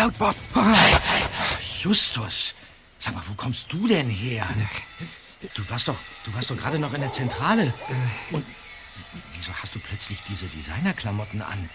[0.00, 0.36] laut, Bob.
[1.82, 2.54] Justus,
[2.98, 4.46] sag mal, wo kommst du denn her?
[5.54, 7.72] Du warst doch, du warst doch gerade noch in der Zentrale.
[8.30, 8.44] Und
[9.36, 11.70] wieso hast du plötzlich diese Designerklamotten an?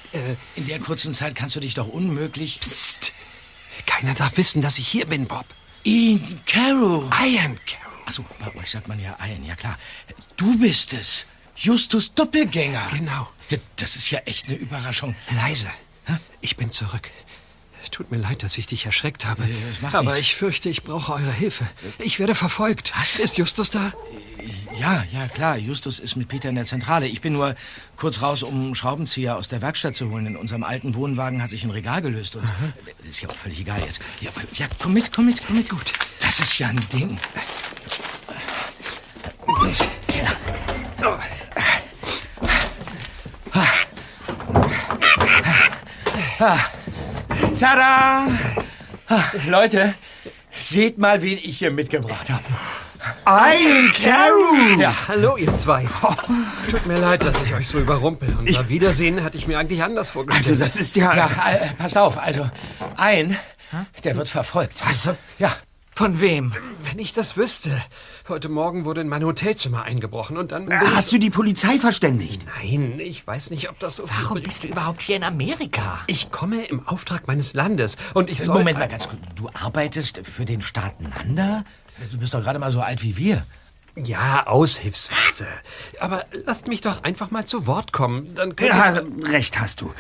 [0.56, 2.60] In der kurzen Zeit kannst du dich doch unmöglich...
[2.60, 3.14] Psst.
[3.86, 5.46] Keiner darf wissen, dass ich hier bin, Bob.
[5.84, 7.10] Ian Carroll.
[7.22, 8.00] Ian Carroll.
[8.06, 9.78] Achso, bei euch sagt man ja Ian, ja klar.
[10.38, 11.26] Du bist es.
[11.56, 12.88] Justus Doppelgänger.
[12.92, 13.28] Genau.
[13.76, 15.16] Das ist ja echt eine Überraschung.
[15.32, 15.70] Leise.
[16.42, 17.10] Ich bin zurück.
[17.92, 19.48] Tut mir leid, dass ich dich erschreckt habe.
[19.92, 20.20] Aber nichts.
[20.20, 21.68] ich fürchte, ich brauche eure Hilfe.
[22.00, 22.94] Ich werde verfolgt.
[22.98, 23.20] Was?
[23.20, 23.94] Ist Justus da?
[24.78, 25.58] Ja, ja, klar.
[25.58, 27.08] Justus ist mit Peter in der Zentrale.
[27.08, 27.56] Ich bin nur
[27.96, 30.26] kurz raus, um einen Schraubenzieher aus der Werkstatt zu holen.
[30.26, 32.36] In unserem alten Wohnwagen hat sich ein Regal gelöst.
[32.36, 32.44] Und
[33.10, 34.02] ist ja auch völlig egal jetzt.
[34.22, 35.70] Ja, ja, komm mit, komm mit, komm mit.
[35.70, 35.94] Gut.
[36.20, 37.20] Das ist ja ein Ding.
[39.48, 40.36] Los, Keller.
[46.38, 46.70] Ah.
[47.60, 48.28] Tada!
[49.08, 49.94] Ah, Leute,
[50.60, 52.44] seht mal, wen ich hier mitgebracht habe.
[53.26, 54.82] Ian Carroll!
[54.82, 55.88] Ja, Hallo, ihr zwei.
[56.70, 58.36] Tut mir leid, dass ich euch so überrumpel.
[58.40, 60.60] Unser Wiedersehen hatte ich mir eigentlich anders vorgestellt.
[60.60, 61.16] Also, das ist ja...
[61.16, 62.18] ja, äh, passt auf.
[62.18, 62.50] Also,
[62.98, 63.38] ein,
[64.04, 64.86] der wird verfolgt.
[64.86, 65.12] Was?
[65.40, 65.56] Ja,
[65.98, 66.52] Von wem?
[66.84, 67.82] Wenn ich das wüsste.
[68.28, 70.70] Heute Morgen wurde in mein Hotelzimmer eingebrochen und dann...
[70.70, 72.42] Äh, Hast du die Polizei verständigt?
[72.62, 76.00] Nein, ich weiß nicht, ob das so viel Warum bist du überhaupt hier in Amerika?
[76.08, 78.58] Ich komme im Auftrag meines Landes und ich soll...
[78.58, 79.22] Moment mal ganz kurz.
[79.36, 81.64] Du arbeitest für den Staat Nanda?
[82.12, 83.46] Du bist doch gerade mal so alt wie wir.
[83.96, 85.48] Ja, aushilfsweise.
[86.00, 88.36] Aber lasst mich doch einfach mal zu Wort kommen.
[88.36, 89.94] Dann Ja, recht hast du.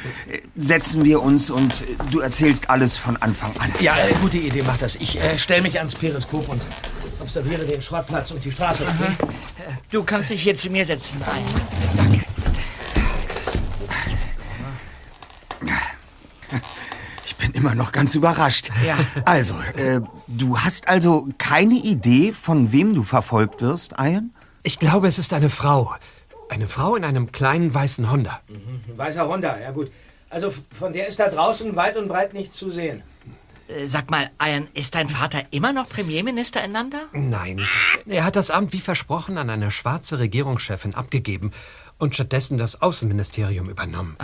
[0.58, 1.74] Setzen wir uns und
[2.12, 3.72] du erzählst alles von Anfang an.
[3.80, 4.96] Ja, äh, gute Idee, mach das.
[4.96, 6.62] Ich äh, stelle mich ans Periskop und
[7.22, 8.84] observiere den Schrottplatz und die Straße.
[8.84, 9.16] Okay?
[9.92, 11.22] Du kannst dich hier zu mir setzen.
[11.24, 11.46] Ein.
[12.14, 12.35] Ich
[17.66, 18.70] immer noch ganz überrascht.
[18.86, 18.96] Ja.
[19.26, 24.32] Also, äh, du hast also keine Idee, von wem du verfolgt wirst, Ian?
[24.62, 25.96] Ich glaube, es ist eine Frau.
[26.48, 28.40] Eine Frau in einem kleinen weißen Honda.
[28.96, 29.92] Weißer Honda, ja gut.
[30.30, 33.02] Also von der ist da draußen weit und breit nichts zu sehen.
[33.68, 37.00] Äh, Sag mal, Ian, ist dein Vater immer noch Premierminister in Nanda?
[37.14, 37.66] Nein.
[38.06, 41.52] Er hat das Amt wie versprochen an eine schwarze Regierungschefin abgegeben
[41.98, 44.18] und stattdessen das Außenministerium übernommen.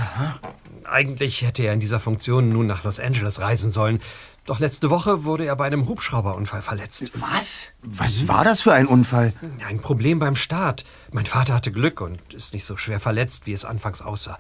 [0.83, 3.99] Eigentlich hätte er in dieser Funktion nun nach Los Angeles reisen sollen.
[4.45, 7.11] Doch letzte Woche wurde er bei einem Hubschrauberunfall verletzt.
[7.13, 7.67] Was?
[7.83, 9.33] Was war das für ein Unfall?
[9.67, 10.83] Ein Problem beim Start.
[11.11, 14.39] Mein Vater hatte Glück und ist nicht so schwer verletzt, wie es anfangs aussah.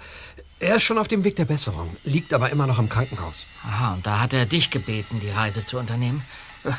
[0.59, 3.45] Er ist schon auf dem Weg der Besserung, liegt aber immer noch im Krankenhaus.
[3.63, 6.23] Aha, und da hat er dich gebeten, die Reise zu unternehmen.
[6.63, 6.73] Äh, äh,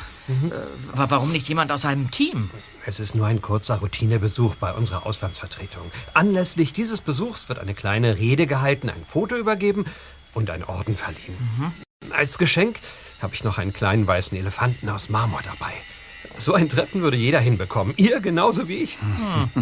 [0.93, 2.49] Aber warum nicht jemand aus seinem Team?
[2.85, 5.89] Es ist nur ein kurzer Routinebesuch bei unserer Auslandsvertretung.
[6.13, 9.85] Anlässlich dieses Besuchs wird eine kleine Rede gehalten, ein Foto übergeben
[10.33, 11.37] und ein Orden verliehen.
[12.11, 12.79] Als Geschenk
[13.21, 15.71] habe ich noch einen kleinen weißen Elefanten aus Marmor dabei.
[16.37, 17.93] So ein Treffen würde jeder hinbekommen.
[17.95, 18.97] Ihr genauso wie ich.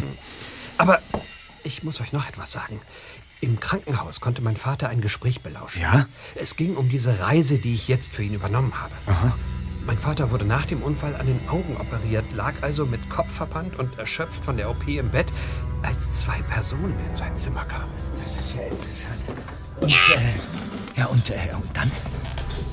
[0.77, 0.99] Aber
[1.63, 2.81] ich muss euch noch etwas sagen.
[3.39, 5.81] Im Krankenhaus konnte mein Vater ein Gespräch belauschen.
[5.81, 6.07] Ja?
[6.35, 8.93] Es ging um diese Reise, die ich jetzt für ihn übernommen habe.
[9.85, 13.97] Mein Vater wurde nach dem Unfall an den Augen operiert, lag also mit Kopfverband und
[13.97, 15.33] erschöpft von der OP im Bett,
[15.81, 17.91] als zwei Personen in sein Zimmer kamen.
[18.21, 19.19] Das ist ja interessant.
[19.79, 21.91] Und, äh, ja, und, äh, und dann?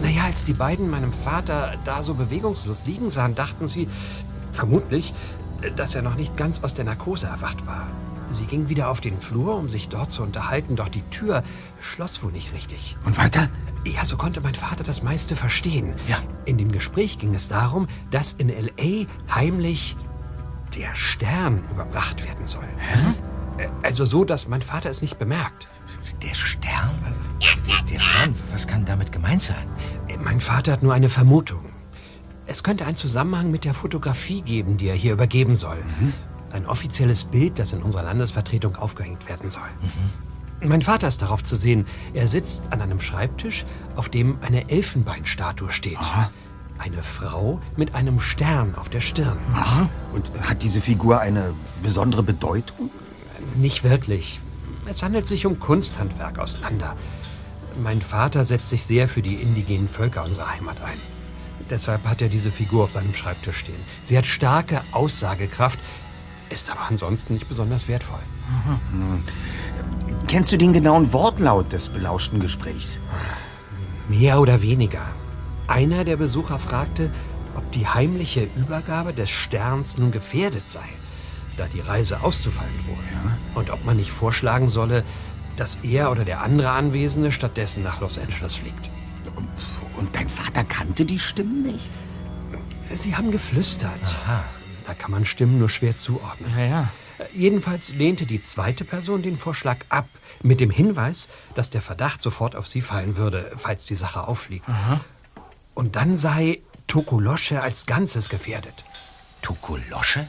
[0.01, 3.89] Naja, als die beiden meinem Vater da so bewegungslos liegen sahen, dachten sie,
[4.53, 5.15] vermutlich,
[5.77, 7.87] dass er noch nicht ganz aus der Narkose erwacht war.
[8.31, 11.43] Sie gingen wieder auf den Flur, um sich dort zu unterhalten, doch die Tür
[11.81, 12.97] schloss wohl nicht richtig.
[13.05, 13.49] Und weiter?
[13.85, 15.95] Ja, so konnte mein Vater das meiste verstehen.
[16.09, 16.19] Ja.
[16.45, 19.07] In dem Gespräch ging es darum, dass in L.A.
[19.35, 19.97] heimlich
[20.77, 22.69] der Stern überbracht werden soll.
[22.77, 23.69] Hä?
[23.83, 25.69] Also so, dass mein Vater es nicht bemerkt.
[26.23, 26.91] Der Stern?
[27.91, 29.67] Der, Stern, was kann damit gemeint sein?
[30.23, 31.65] Mein Vater hat nur eine Vermutung.
[32.47, 35.79] Es könnte einen Zusammenhang mit der Fotografie geben, die er hier übergeben soll.
[36.53, 39.69] Ein offizielles Bild, das in unserer Landesvertretung aufgehängt werden soll.
[40.61, 41.87] Mein Vater ist darauf zu sehen.
[42.15, 43.65] Er sitzt an einem Schreibtisch,
[43.95, 45.99] auf dem eine Elfenbeinstatue steht.
[46.79, 49.39] Eine Frau mit einem Stern auf der Stirn.
[49.53, 52.91] Ach, und hat diese Figur eine besondere Bedeutung?
[53.55, 54.41] Nicht wirklich.
[54.87, 56.97] Es handelt sich um Kunsthandwerk aus Landa.
[57.83, 60.99] Mein Vater setzt sich sehr für die indigenen Völker unserer Heimat ein.
[61.71, 63.81] Deshalb hat er diese Figur auf seinem Schreibtisch stehen.
[64.03, 65.79] Sie hat starke Aussagekraft,
[66.51, 68.21] ist aber ansonsten nicht besonders wertvoll.
[70.27, 73.01] Kennst du den genauen Wortlaut des belauschten Gesprächs?
[74.09, 75.03] Mehr oder weniger.
[75.67, 77.11] Einer der Besucher fragte,
[77.55, 80.85] ob die heimliche Übergabe des Sterns nun gefährdet sei,
[81.57, 82.97] da die Reise auszufallen drohe.
[83.55, 85.05] Und ob man nicht vorschlagen solle,
[85.57, 88.91] dass er oder der andere Anwesende stattdessen nach Los Angeles fliegt.
[89.97, 91.91] Und dein Vater kannte die Stimmen nicht?
[92.95, 93.91] Sie haben geflüstert.
[94.89, 96.51] Da kann man Stimmen nur schwer zuordnen.
[96.57, 96.89] Ja, ja.
[97.35, 100.09] Jedenfalls lehnte die zweite Person den Vorschlag ab,
[100.43, 104.65] mit dem Hinweis, dass der Verdacht sofort auf sie fallen würde, falls die Sache auffliegt.
[105.75, 108.87] Und dann sei Tokolosche als Ganzes gefährdet.
[109.43, 110.27] Tokolosche?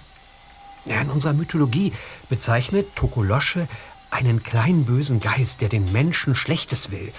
[0.83, 1.93] Ja, in unserer Mythologie
[2.27, 3.69] bezeichnet Tokolosche
[4.11, 7.13] einen kleinen bösen Geist, der den Menschen Schlechtes will.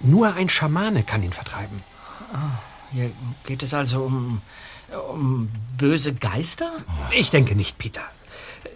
[0.00, 1.84] Nur ein Schamane kann ihn vertreiben.
[2.90, 3.12] Hier
[3.44, 4.42] geht es also um,
[5.02, 6.70] um böse Geister?
[7.12, 8.02] Ich denke nicht, Peter.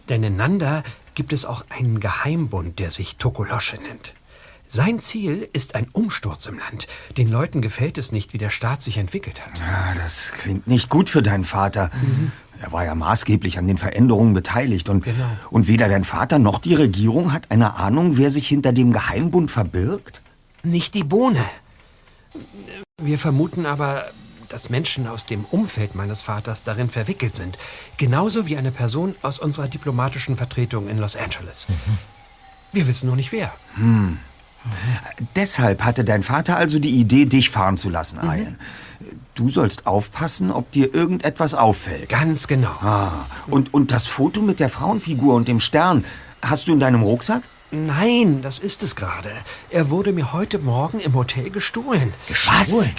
[0.09, 0.83] Denn in Nanda
[1.15, 4.15] gibt es auch einen Geheimbund, der sich Tokolosche nennt.
[4.71, 6.87] Sein Ziel ist ein Umsturz im Land.
[7.17, 9.59] Den Leuten gefällt es nicht, wie der Staat sich entwickelt hat.
[9.59, 11.91] Ja, das klingt nicht gut für deinen Vater.
[12.61, 14.91] Er war ja maßgeblich an den Veränderungen beteiligt.
[14.91, 15.25] Und, Genau.
[15.51, 19.51] und weder dein Vater noch die Regierung hat eine Ahnung, wer sich hinter dem Geheimbund
[19.51, 20.21] verbirgt?
[20.63, 21.45] Nicht die Bohne.
[23.01, 24.11] Wir vermuten aber,
[24.49, 27.59] dass Menschen aus dem Umfeld meines Vaters darin verwickelt sind.
[27.97, 31.67] Genauso wie eine Person aus unserer diplomatischen Vertretung in Los Angeles.
[32.73, 33.53] Wir wissen nur nicht wer.
[35.37, 38.59] Deshalb hatte dein Vater also die Idee, dich fahren zu lassen, Ian.
[39.35, 42.09] Du sollst aufpassen, ob dir irgendetwas auffällt.
[42.09, 42.75] Ganz genau.
[42.81, 46.05] Ah, und, und das Foto mit der Frauenfigur und dem Stern,
[46.43, 47.43] hast du in deinem Rucksack?
[47.71, 49.31] Nein, das ist es gerade.
[49.71, 52.15] Er wurde mir heute Morgen im Hotel gestohlen.
[52.27, 52.91] Gestohlen?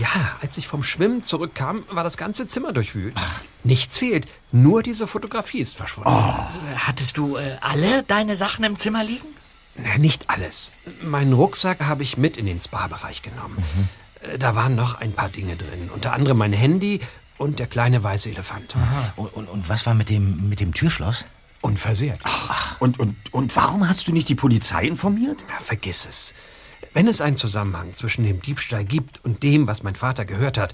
[0.00, 3.14] Ja, als ich vom Schwimmen zurückkam, war das ganze Zimmer durchwühlt.
[3.64, 6.10] Nichts fehlt, nur diese Fotografie ist verschwunden.
[6.76, 9.26] Hattest du äh, alle deine Sachen im Zimmer liegen?
[9.76, 10.72] Na, nicht alles.
[11.02, 13.62] Meinen Rucksack habe ich mit in den Spa-Bereich genommen.
[14.22, 15.90] Äh, Da waren noch ein paar Dinge drin.
[15.94, 17.00] Unter anderem mein Handy
[17.36, 18.74] und der kleine weiße Elefant.
[19.16, 21.24] Und, und, und was war mit dem, mit dem Türschloss?
[21.62, 22.20] Unversehrt.
[22.78, 25.44] Und, und, und warum hast du nicht die Polizei informiert?
[25.48, 26.34] Na, vergiss es.
[26.92, 30.72] Wenn es einen Zusammenhang zwischen dem Diebstahl gibt und dem, was mein Vater gehört hat,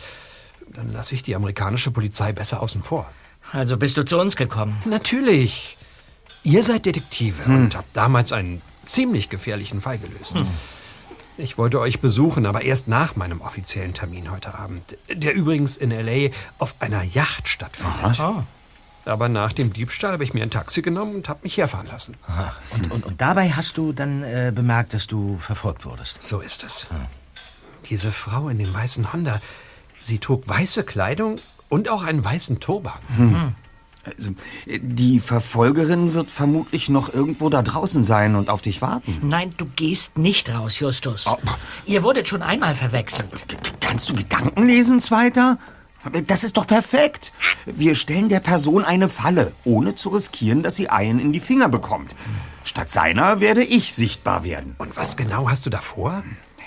[0.72, 3.10] dann lasse ich die amerikanische Polizei besser außen vor.
[3.52, 4.76] Also bist du zu uns gekommen.
[4.86, 5.76] Natürlich.
[6.42, 10.36] Ihr seid Detektive und habt damals einen ziemlich gefährlichen Fall gelöst.
[11.38, 15.90] Ich wollte euch besuchen, aber erst nach meinem offiziellen Termin heute Abend, der übrigens in
[15.90, 16.30] L.A.
[16.58, 18.18] auf einer Yacht stattfindet.
[19.06, 22.16] Aber nach dem Diebstahl habe ich mir ein Taxi genommen und habe mich herfahren lassen.
[22.70, 26.20] Und, und, und dabei hast du dann äh, bemerkt, dass du verfolgt wurdest.
[26.22, 26.88] So ist es.
[27.88, 29.40] Diese Frau in dem weißen Honda,
[30.00, 31.38] sie trug weiße Kleidung
[31.68, 32.98] und auch einen weißen Turban.
[34.04, 34.30] Also,
[34.66, 39.18] äh, die Verfolgerin wird vermutlich noch irgendwo da draußen sein und auf dich warten.
[39.22, 41.26] Nein, du gehst nicht raus, Justus.
[41.26, 41.36] Oh.
[41.86, 43.28] Ihr wurdet schon einmal verwechselt.
[43.80, 45.58] Kannst du Gedanken lesen, Zweiter?
[46.26, 47.32] Das ist doch perfekt.
[47.64, 51.68] Wir stellen der Person eine Falle, ohne zu riskieren, dass sie Ian in die Finger
[51.68, 52.14] bekommt.
[52.64, 54.74] Statt seiner werde ich sichtbar werden.
[54.78, 56.22] Und was genau hast du da vor?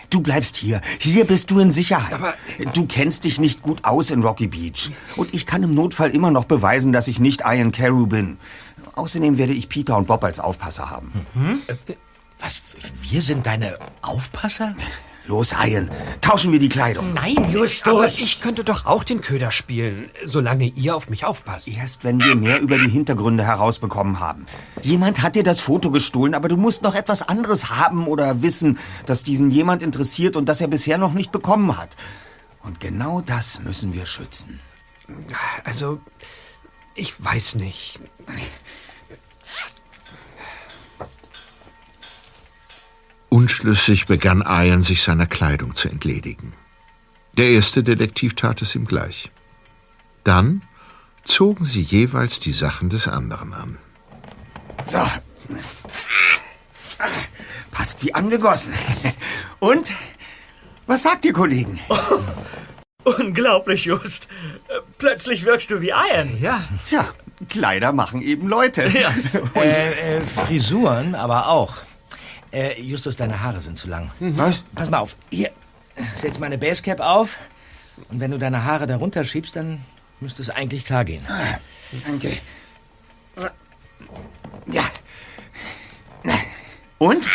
[0.10, 0.82] Du bleibst hier.
[1.00, 2.14] Hier bist du in Sicherheit.
[2.14, 2.34] Aber-
[2.74, 4.92] du kennst dich nicht gut aus in Rocky Beach.
[5.16, 8.38] Und ich kann im Notfall immer noch beweisen, dass ich nicht Ian Carew bin.
[8.96, 11.12] Außerdem werde ich Peter und Bob als Aufpasser haben.
[12.40, 12.62] Was?
[13.02, 14.74] Wir sind deine Aufpasser?
[15.30, 17.14] Los, Ian, tauschen wir die Kleidung.
[17.14, 17.94] Nein, Justus.
[17.94, 21.68] Aber ich könnte doch auch den Köder spielen, solange ihr auf mich aufpasst.
[21.68, 24.48] Erst wenn wir mehr über die Hintergründe herausbekommen haben.
[24.82, 28.80] Jemand hat dir das Foto gestohlen, aber du musst noch etwas anderes haben oder wissen,
[29.06, 31.96] das diesen jemand interessiert und das er bisher noch nicht bekommen hat.
[32.64, 34.60] Und genau das müssen wir schützen.
[35.64, 36.00] Also,
[36.96, 38.00] ich weiß nicht.
[43.30, 46.54] Unschlüssig begann Ian, sich seiner Kleidung zu entledigen.
[47.38, 49.30] Der erste Detektiv tat es ihm gleich.
[50.24, 50.64] Dann
[51.24, 53.78] zogen sie jeweils die Sachen des anderen an.
[54.86, 55.06] So.
[57.72, 58.74] Passt wie angegossen.
[59.60, 59.92] Und?
[60.88, 61.80] Was sagt ihr, Kollegen?
[63.04, 64.28] Unglaublich, Just.
[64.98, 66.40] Plötzlich wirkst du wie Ian.
[66.42, 67.08] Ja, Tja,
[67.48, 68.84] Kleider machen eben Leute.
[69.56, 71.78] Äh, äh, Frisuren aber auch.
[72.52, 74.12] Äh, Justus, deine Haare sind zu lang.
[74.20, 74.64] Was?
[74.76, 75.16] Pass mal auf.
[75.30, 75.52] Hier,
[76.16, 77.38] setz meine Basecap auf.
[78.10, 79.82] Und wenn du deine Haare darunter schiebst, dann
[80.20, 81.26] müsste es eigentlich klar gehen.
[82.06, 82.38] Danke.
[84.68, 84.84] Ja.
[86.98, 87.28] Und?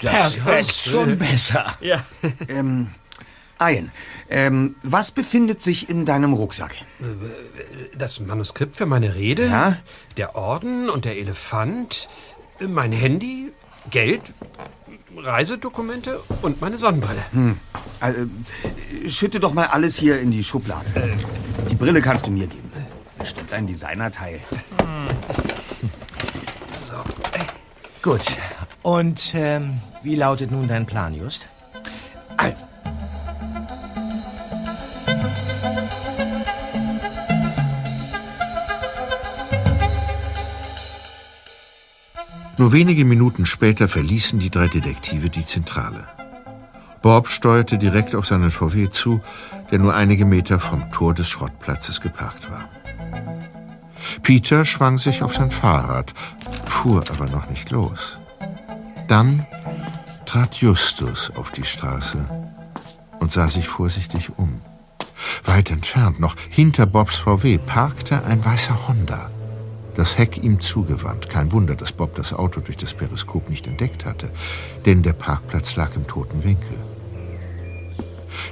[0.00, 1.76] Das ist schon besser.
[1.80, 2.04] Ja.
[2.48, 2.90] Ähm,
[3.60, 3.90] Ian,
[4.30, 6.76] ähm, was befindet sich in deinem Rucksack?
[7.96, 9.78] das Manuskript für meine Rede, Ja?
[10.16, 12.08] der Orden und der Elefant,
[12.60, 13.50] mein Handy,
[13.90, 14.22] Geld,
[15.16, 17.22] Reisedokumente und meine Sonnenbrille.
[18.00, 20.86] Also, äh, schütte doch mal alles hier in die Schublade.
[21.70, 22.70] Die Brille kannst du mir geben.
[23.18, 24.40] Bestimmt ein Designerteil.
[26.72, 26.96] So,
[28.02, 28.22] Gut.
[28.82, 31.48] Und ähm, wie lautet nun dein Plan, Just?
[32.36, 32.64] Also,
[42.58, 46.06] Nur wenige Minuten später verließen die drei Detektive die Zentrale.
[47.02, 49.20] Bob steuerte direkt auf seinen VW zu,
[49.70, 52.68] der nur einige Meter vom Tor des Schrottplatzes geparkt war.
[54.22, 56.12] Peter schwang sich auf sein Fahrrad,
[56.66, 58.18] fuhr aber noch nicht los.
[59.06, 59.46] Dann
[60.26, 62.28] trat Justus auf die Straße
[63.20, 64.60] und sah sich vorsichtig um.
[65.44, 69.30] Weit entfernt, noch hinter Bobs VW, parkte ein weißer Honda.
[69.98, 71.28] Das Heck ihm zugewandt.
[71.28, 74.30] Kein Wunder, dass Bob das Auto durch das Periskop nicht entdeckt hatte,
[74.86, 76.78] denn der Parkplatz lag im toten Winkel.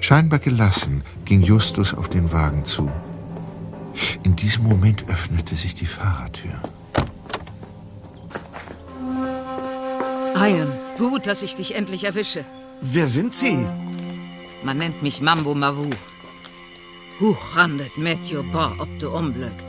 [0.01, 2.91] Scheinbar gelassen ging Justus auf den Wagen zu.
[4.25, 6.61] In diesem Moment öffnete sich die Fahrertür.
[10.35, 12.45] Ian, gut, dass ich dich endlich erwische.
[12.81, 13.65] Wer sind Sie?
[14.65, 15.91] Man nennt mich Mambo Mavu.
[17.21, 19.66] Hochrandet Matthew Bar ob du Unglück.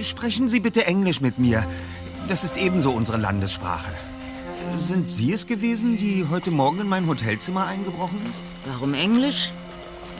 [0.00, 1.66] Sprechen Sie bitte Englisch mit mir.
[2.28, 3.92] Das ist ebenso unsere Landessprache.
[4.76, 8.44] Sind Sie es gewesen, die heute Morgen in mein Hotelzimmer eingebrochen ist?
[8.66, 9.52] Warum Englisch?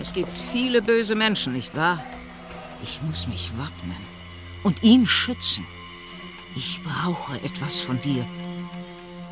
[0.00, 2.04] Es gibt viele böse Menschen, nicht wahr?
[2.83, 3.97] Ich muss mich wappnen
[4.62, 5.66] und ihn schützen.
[6.57, 8.25] Ich brauche etwas von dir.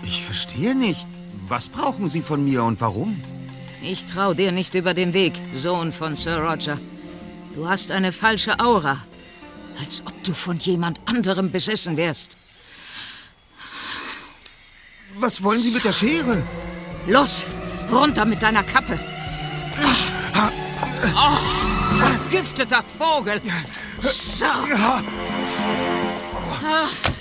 [0.02, 1.06] Ich verstehe nicht.
[1.49, 3.22] Was brauchen Sie von mir und warum?
[3.82, 6.78] Ich trau dir nicht über den Weg, Sohn von Sir Roger.
[7.54, 8.99] Du hast eine falsche Aura.
[9.80, 12.36] Als ob du von jemand anderem besessen wärst.
[15.14, 16.42] Was wollen Sie mit der Schere?
[17.06, 17.44] Los,
[17.90, 18.98] runter mit deiner Kappe.
[21.14, 21.38] Oh,
[21.96, 23.40] vergifteter Vogel.
[24.00, 24.46] So.
[26.62, 27.12] Just!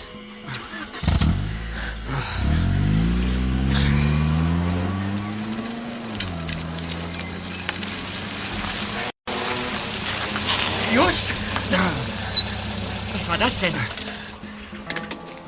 [13.42, 13.74] Das denn?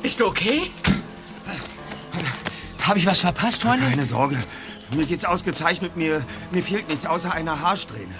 [0.01, 0.71] Bist du okay?
[2.81, 3.85] Habe ich was verpasst, Freunde?
[3.87, 4.37] Keine Sorge.
[4.95, 5.95] Mir geht's ausgezeichnet.
[5.95, 8.13] Mir, mir fehlt nichts außer einer Haarsträhne.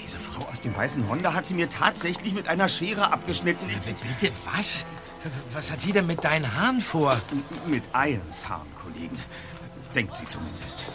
[0.00, 3.66] Diese Frau aus dem weißen Honda hat sie mir tatsächlich mit einer Schere abgeschnitten.
[4.18, 4.84] Bitte, was?
[5.52, 7.20] Was hat sie denn mit deinen Haaren vor?
[7.66, 9.18] Mit Ians Haaren, Kollegen.
[9.94, 10.86] Denkt sie zumindest.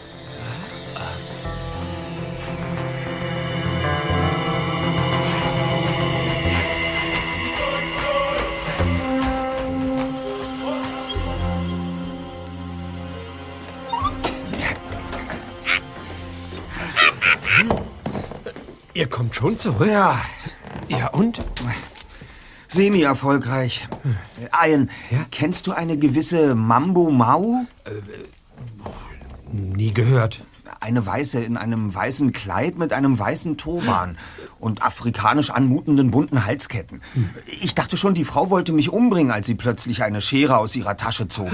[18.93, 19.87] Ihr kommt schon zurück?
[19.87, 20.19] Ja,
[20.87, 21.41] Ja, und?
[22.67, 23.87] semi-erfolgreich.
[24.65, 24.89] Ian,
[25.31, 27.65] kennst du eine gewisse Mambo Mau?
[29.51, 30.43] Nie gehört.
[30.79, 34.17] Eine Weiße in einem weißen Kleid mit einem weißen Turban
[34.59, 37.01] und afrikanisch anmutenden bunten Halsketten.
[37.45, 40.97] Ich dachte schon, die Frau wollte mich umbringen, als sie plötzlich eine Schere aus ihrer
[40.97, 41.51] Tasche zog.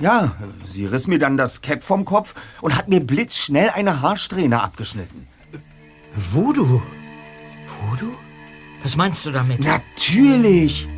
[0.00, 4.62] Ja, sie riss mir dann das Cap vom Kopf und hat mir blitzschnell eine Haarsträhne
[4.62, 5.26] abgeschnitten.
[6.16, 6.80] Voodoo?
[7.66, 8.12] Voodoo?
[8.82, 9.60] Was meinst du damit?
[9.60, 10.88] Natürlich!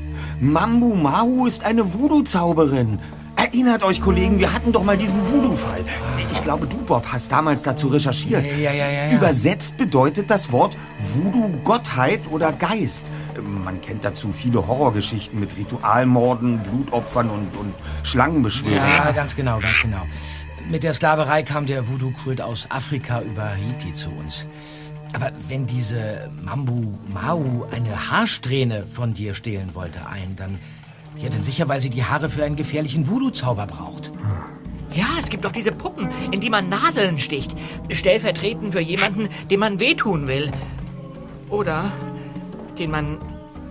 [0.41, 3.01] Mambu Mau ist eine Voodoo-Zauberin.
[3.35, 5.85] Erinnert euch, Kollegen, wir hatten doch mal diesen Voodoo-Fall.
[6.31, 8.45] Ich glaube, du, Bob, hast damals dazu recherchiert.
[8.45, 9.13] Ja, ja, ja, ja.
[9.13, 10.77] Übersetzt bedeutet das Wort
[11.15, 13.11] Voodoo Gottheit oder Geist.
[13.43, 18.89] Man kennt dazu viele Horrorgeschichten mit Ritualmorden, Blutopfern und, und Schlangenbeschwörungen.
[18.89, 20.03] Ja, ganz genau, ganz genau.
[20.71, 24.47] Mit der Sklaverei kam der Voodoo-Kult aus Afrika über Haiti zu uns.
[25.13, 30.59] Aber wenn diese Mambu Mau eine Haarsträhne von dir stehlen wollte, ein, dann.
[31.17, 34.13] Ja, dann sicher, weil sie die Haare für einen gefährlichen Voodoo-Zauber braucht.
[34.93, 37.57] Ja, es gibt doch diese Puppen, in die man Nadeln sticht.
[37.91, 40.53] Stellvertretend für jemanden, dem man wehtun will.
[41.49, 41.91] Oder
[42.79, 43.19] den man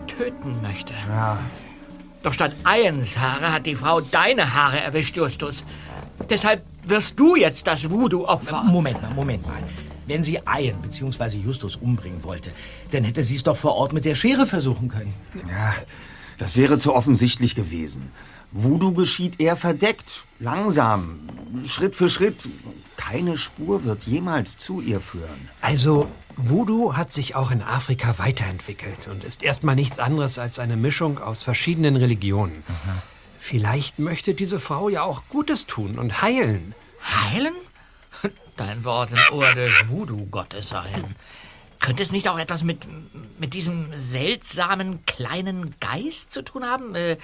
[0.07, 0.93] töten möchte.
[1.07, 1.37] Ja.
[2.23, 5.63] Doch statt Ians Haare hat die Frau deine Haare erwischt, Justus.
[6.29, 8.63] Deshalb wirst du jetzt das Voodoo-Opfer.
[8.63, 9.63] Moment mal, Moment mal.
[10.07, 11.37] Wenn sie Ian bzw.
[11.37, 12.51] Justus umbringen wollte,
[12.91, 15.13] dann hätte sie es doch vor Ort mit der Schere versuchen können.
[15.49, 15.75] Ja,
[16.37, 18.11] das wäre zu offensichtlich gewesen.
[18.51, 21.19] Voodoo geschieht eher verdeckt, langsam,
[21.65, 22.47] Schritt für Schritt.
[22.95, 25.49] Keine Spur wird jemals zu ihr führen.
[25.61, 30.77] Also, Voodoo hat sich auch in Afrika weiterentwickelt und ist erstmal nichts anderes als eine
[30.77, 32.63] Mischung aus verschiedenen Religionen.
[33.39, 36.73] Vielleicht möchte diese Frau ja auch Gutes tun und heilen.
[37.03, 37.53] Heilen?
[38.57, 41.15] Dein Wort im Ohr des Voodoo-Gottes sein.
[41.79, 42.87] Könnte es nicht auch etwas mit,
[43.39, 46.95] mit diesem seltsamen kleinen Geist zu tun haben?
[46.95, 47.17] Äh,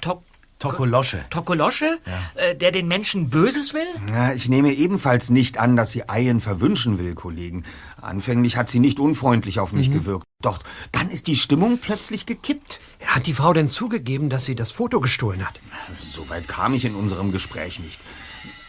[0.00, 0.24] Tok
[0.58, 1.24] Tokolosche.
[1.30, 1.98] Tokolosche?
[2.36, 3.86] Äh, der den Menschen Böses will?
[4.08, 7.64] Na, ich nehme ebenfalls nicht an, dass sie Ayen verwünschen will, Kollegen.
[8.00, 10.24] Anfänglich hat sie nicht unfreundlich auf mich gewirkt.
[10.42, 12.80] Doch dann ist die Stimmung plötzlich gekippt.
[13.04, 15.60] Hat die Frau denn zugegeben, dass sie das Foto gestohlen hat?
[16.00, 18.00] Soweit kam ich in unserem Gespräch nicht.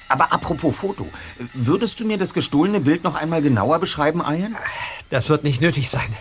[0.08, 1.08] Aber apropos Foto,
[1.54, 4.56] würdest du mir das gestohlene Bild noch einmal genauer beschreiben, Ayen?
[5.10, 6.16] Das wird nicht nötig sein.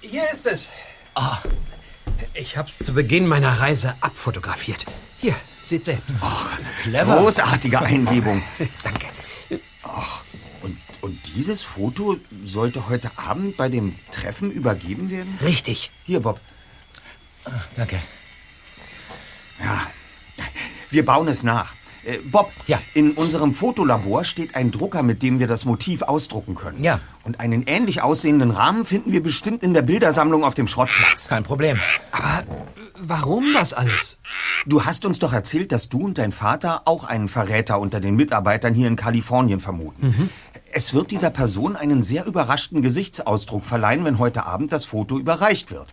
[0.00, 0.68] Hier ist es.
[1.14, 1.38] Ah.
[2.34, 4.86] Ich hab's zu Beginn meiner Reise abfotografiert.
[5.20, 6.16] Hier, seht selbst.
[6.92, 8.42] Großartige Eingebung.
[8.82, 9.06] Danke.
[10.62, 15.38] Und, und dieses Foto sollte heute Abend bei dem Treffen übergeben werden?
[15.42, 15.90] Richtig.
[16.04, 16.40] Hier, Bob.
[17.74, 18.00] Danke.
[19.60, 19.86] Ja,
[20.90, 21.74] wir bauen es nach.
[22.04, 22.80] Äh, Bob, Ja.
[22.94, 26.82] in unserem Fotolabor steht ein Drucker, mit dem wir das Motiv ausdrucken können.
[26.82, 27.00] Ja.
[27.28, 31.28] Und einen ähnlich aussehenden Rahmen finden wir bestimmt in der Bildersammlung auf dem Schrottplatz.
[31.28, 31.78] Kein Problem.
[32.10, 32.42] Aber
[32.98, 34.18] warum das alles?
[34.64, 38.16] Du hast uns doch erzählt, dass du und dein Vater auch einen Verräter unter den
[38.16, 40.30] Mitarbeitern hier in Kalifornien vermuten.
[40.70, 45.70] Es wird dieser Person einen sehr überraschten Gesichtsausdruck verleihen, wenn heute Abend das Foto überreicht
[45.70, 45.88] wird.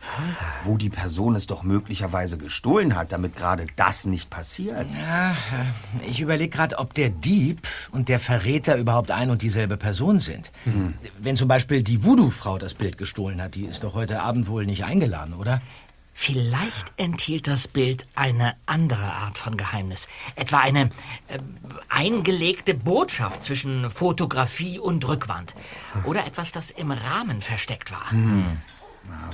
[0.66, 4.86] Wo die Person es doch möglicherweise gestohlen hat, damit gerade das nicht passiert.
[6.06, 10.52] Ich überlege gerade, ob der Dieb und der Verräter überhaupt ein und dieselbe Person sind.
[11.26, 14.68] Wenn zum Beispiel die Voodoo-Frau das Bild gestohlen hat, die ist doch heute Abend wohl
[14.68, 15.60] nicht eingeladen, oder?
[16.14, 20.08] Vielleicht enthielt das Bild eine andere Art von Geheimnis.
[20.36, 20.92] Etwa eine
[21.28, 21.40] äh,
[21.90, 25.56] eingelegte Botschaft zwischen Fotografie und Rückwand.
[26.04, 28.06] Oder etwas, das im Rahmen versteckt war.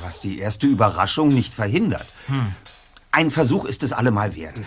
[0.01, 2.07] Was die erste Überraschung nicht verhindert.
[3.11, 4.61] Ein Versuch ist es allemal wert.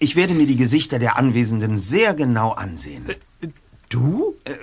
[0.00, 3.06] Ich werde mir die Gesichter der Anwesenden sehr genau ansehen.
[3.94, 4.34] Du?
[4.42, 4.54] Äh,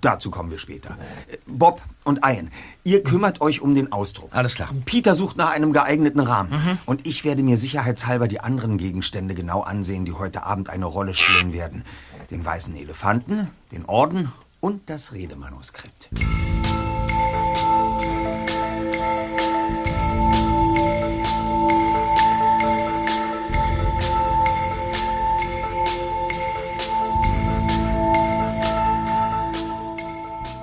[0.00, 0.98] dazu kommen wir später.
[1.30, 2.50] Äh, Bob und Ian,
[2.82, 4.30] ihr kümmert euch um den Ausdruck.
[4.34, 4.68] Alles klar.
[4.84, 6.80] Peter sucht nach einem geeigneten Rahmen.
[6.84, 11.14] Und ich werde mir sicherheitshalber die anderen Gegenstände genau ansehen, die heute Abend eine Rolle
[11.14, 11.84] spielen werden.
[12.32, 16.10] Den weißen Elefanten, den Orden und das Redemanuskript.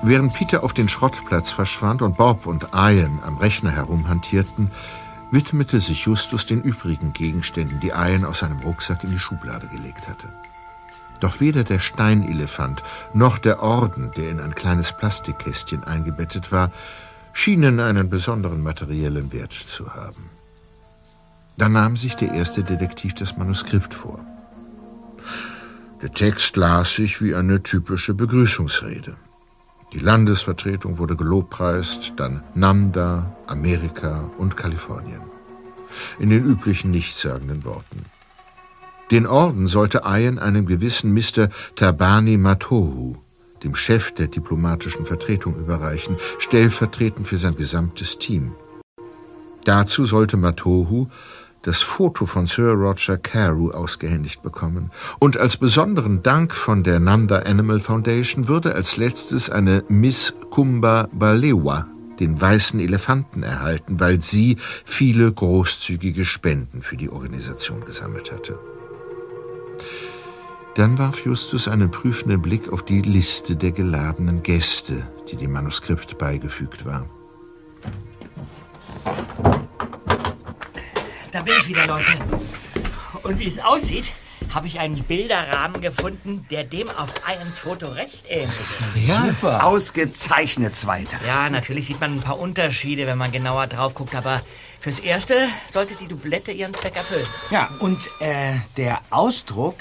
[0.03, 4.71] Während Peter auf den Schrottplatz verschwand und Bob und Ian am Rechner herumhantierten,
[5.29, 10.07] widmete sich Justus den übrigen Gegenständen, die Ian aus seinem Rucksack in die Schublade gelegt
[10.07, 10.27] hatte.
[11.19, 12.81] Doch weder der Steinelefant
[13.13, 16.71] noch der Orden, der in ein kleines Plastikkästchen eingebettet war,
[17.31, 20.29] schienen einen besonderen materiellen Wert zu haben.
[21.57, 24.19] Da nahm sich der erste Detektiv das Manuskript vor.
[26.01, 29.15] Der Text las sich wie eine typische Begrüßungsrede.
[29.93, 35.21] Die Landesvertretung wurde gelobpreist, dann Nanda, Amerika und Kalifornien.
[36.17, 38.05] In den üblichen nichtssagenden Worten.
[39.11, 41.49] Den Orden sollte Ian einem gewissen Mr.
[41.75, 43.17] Tabani Matohu,
[43.61, 48.53] dem Chef der diplomatischen Vertretung, überreichen, stellvertretend für sein gesamtes Team.
[49.65, 51.09] Dazu sollte Matohu
[51.63, 54.91] das Foto von Sir Roger Carew ausgehändigt bekommen.
[55.19, 61.07] Und als besonderen Dank von der Nanda Animal Foundation würde als letztes eine Miss Kumba
[61.11, 61.87] Balewa
[62.19, 68.59] den weißen Elefanten erhalten, weil sie viele großzügige Spenden für die Organisation gesammelt hatte.
[70.75, 76.17] Dann warf Justus einen prüfenden Blick auf die Liste der geladenen Gäste, die dem Manuskript
[76.17, 77.09] beigefügt war.
[81.31, 82.11] Da bin ich wieder, Leute.
[83.23, 84.11] Und wie es aussieht,
[84.53, 89.07] habe ich einen Bilderrahmen gefunden, der dem auf Ians Foto recht ähnlich ist.
[89.07, 89.63] Super.
[89.63, 91.17] Ausgezeichnet, Zweiter.
[91.25, 94.41] Ja, natürlich sieht man ein paar Unterschiede, wenn man genauer drauf guckt, aber
[94.81, 95.35] fürs Erste
[95.67, 97.27] sollte die Doublette ihren Zweck erfüllen.
[97.49, 99.75] Ja, und äh, der Ausdruck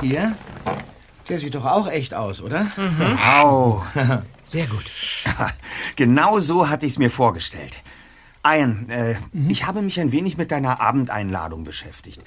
[0.00, 0.36] hier,
[1.28, 2.68] der sieht doch auch echt aus, oder?
[3.34, 3.84] Au.
[4.44, 4.84] Sehr gut.
[5.96, 7.80] Genau so hatte ich es mir vorgestellt.
[8.46, 9.16] Ian, äh,
[9.48, 12.22] ich habe mich ein wenig mit deiner Abendeinladung beschäftigt.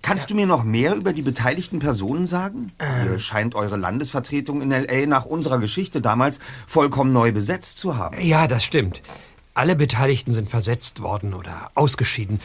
[0.00, 2.72] Kannst du mir noch mehr über die beteiligten Personen sagen?
[3.04, 5.06] Ihr scheint eure Landesvertretung in L.A.
[5.06, 8.16] nach unserer Geschichte damals vollkommen neu besetzt zu haben.
[8.20, 9.02] Ja, das stimmt.
[9.54, 12.40] Alle Beteiligten sind versetzt worden oder ausgeschieden.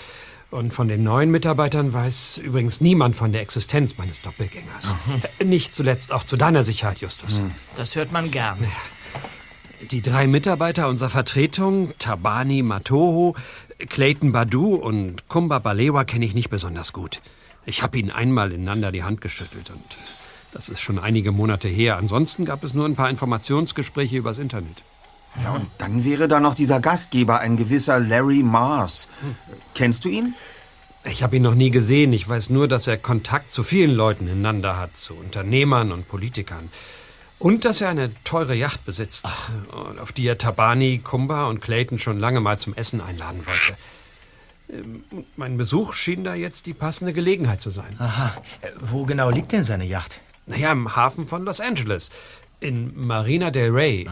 [0.49, 4.95] Und von den neuen Mitarbeitern weiß übrigens niemand von der Existenz meines Doppelgängers.
[5.39, 7.41] Äh, Nicht zuletzt auch zu deiner Sicherheit, Justus.
[7.75, 8.57] Das hört man gern.
[9.81, 13.35] Die drei Mitarbeiter unserer Vertretung, Tabani Matoho,
[13.77, 17.21] Clayton Badu und Kumba Balewa, kenne ich nicht besonders gut.
[17.65, 19.83] Ich habe ihnen einmal ineinander die Hand geschüttelt und
[20.51, 21.97] das ist schon einige Monate her.
[21.97, 24.83] Ansonsten gab es nur ein paar Informationsgespräche übers Internet.
[25.43, 29.07] Ja, und dann wäre da noch dieser Gastgeber, ein gewisser Larry Mars.
[29.75, 30.33] Kennst du ihn?
[31.03, 32.13] Ich habe ihn noch nie gesehen.
[32.13, 36.69] Ich weiß nur, dass er Kontakt zu vielen Leuten ineinander hat, zu Unternehmern und Politikern.
[37.39, 39.25] Und dass er eine teure Yacht besitzt,
[39.71, 43.77] und auf die er Tabani, Kumba und Clayton schon lange mal zum Essen einladen wollte.
[44.69, 45.03] Ähm,
[45.35, 47.95] Mein Besuch schien da jetzt die passende Gelegenheit zu sein.
[47.99, 48.33] Aha.
[48.61, 50.19] Äh, Wo genau liegt denn seine Yacht?
[50.47, 52.09] Naja, im Hafen von Los Angeles.
[52.59, 54.09] In Marina del Rey.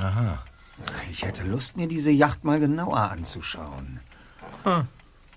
[1.09, 4.01] Ich hätte Lust, mir diese Yacht mal genauer anzuschauen.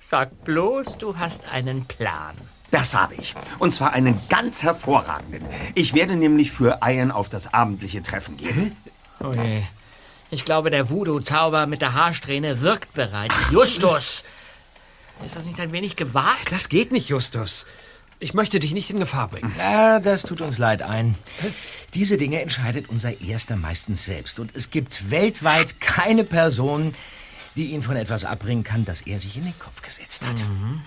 [0.00, 2.34] Sag bloß, du hast einen Plan.
[2.70, 3.34] Das habe ich.
[3.58, 5.42] Und zwar einen ganz hervorragenden.
[5.74, 8.76] Ich werde nämlich für Ian auf das abendliche Treffen gehen.
[9.20, 9.62] Oh je.
[10.30, 13.50] Ich glaube, der Voodoo-Zauber mit der Haarsträhne wirkt bereits.
[13.50, 14.22] Justus!
[15.24, 16.52] Ist das nicht ein wenig gewagt?
[16.52, 17.66] Das geht nicht, Justus.
[18.20, 19.52] Ich möchte dich nicht in Gefahr bringen.
[19.56, 21.14] Ja, das tut uns leid ein.
[21.94, 24.38] Diese Dinge entscheidet unser Erster meistens selbst.
[24.38, 26.94] Und es gibt weltweit keine Person,
[27.56, 30.44] die ihn von etwas abbringen kann, das er sich in den Kopf gesetzt hat.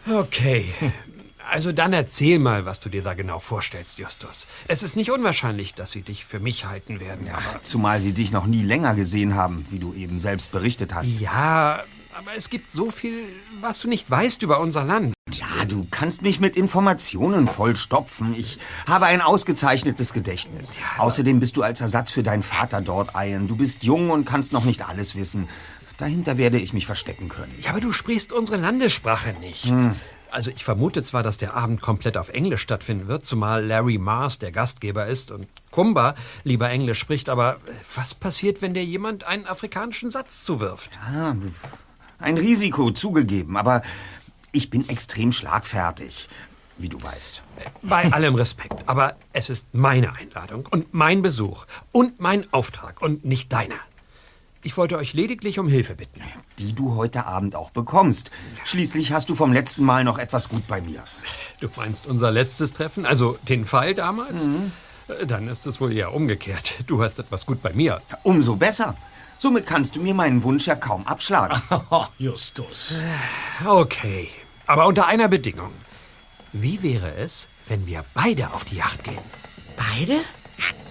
[0.09, 0.65] Okay.
[1.51, 4.47] Also dann erzähl mal, was du dir da genau vorstellst, Justus.
[4.69, 7.27] Es ist nicht unwahrscheinlich, dass sie dich für mich halten werden.
[7.29, 11.19] Aber Zumal sie dich noch nie länger gesehen haben, wie du eben selbst berichtet hast.
[11.19, 11.83] ja,
[12.17, 13.25] aber es gibt so viel,
[13.59, 15.13] was du nicht weißt über unser Land.
[15.33, 18.33] Ja, du kannst mich mit Informationen vollstopfen.
[18.33, 20.71] Ich habe ein ausgezeichnetes Gedächtnis.
[20.99, 23.49] Außerdem bist du als Ersatz für deinen Vater dort, Ian.
[23.49, 25.49] Du bist jung und kannst noch nicht alles wissen.
[25.97, 27.53] Dahinter werde ich mich verstecken können.
[27.61, 29.65] Ja, aber du sprichst unsere Landessprache nicht.
[30.31, 34.39] Also ich vermute zwar, dass der Abend komplett auf Englisch stattfinden wird, zumal Larry Mars
[34.39, 37.57] der Gastgeber ist und Kumba lieber Englisch spricht, aber
[37.95, 40.89] was passiert, wenn dir jemand einen afrikanischen Satz zuwirft?
[41.05, 41.35] Ah,
[42.19, 43.81] ein Risiko, zugegeben, aber
[44.53, 46.29] ich bin extrem schlagfertig,
[46.77, 47.43] wie du weißt.
[47.81, 53.25] Bei allem Respekt, aber es ist meine Einladung und mein Besuch und mein Auftrag und
[53.25, 53.79] nicht deiner.
[54.63, 56.21] Ich wollte euch lediglich um Hilfe bitten.
[56.59, 58.29] Die du heute Abend auch bekommst.
[58.63, 61.03] Schließlich hast du vom letzten Mal noch etwas gut bei mir.
[61.59, 64.47] Du meinst unser letztes Treffen, also den Fall damals?
[65.07, 66.75] Äh, Dann ist es wohl eher umgekehrt.
[66.85, 68.01] Du hast etwas gut bei mir.
[68.23, 68.95] Umso besser.
[69.39, 71.59] Somit kannst du mir meinen Wunsch ja kaum abschlagen.
[71.89, 73.01] Oh, Justus.
[73.65, 74.29] Okay,
[74.67, 75.71] aber unter einer Bedingung.
[76.53, 79.17] Wie wäre es, wenn wir beide auf die Yacht gehen?
[79.75, 80.17] Beide?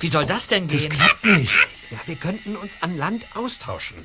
[0.01, 0.89] Wie soll das denn gehen?
[0.91, 1.55] klappt nicht.
[1.91, 3.99] Ja, wir könnten uns an Land austauschen.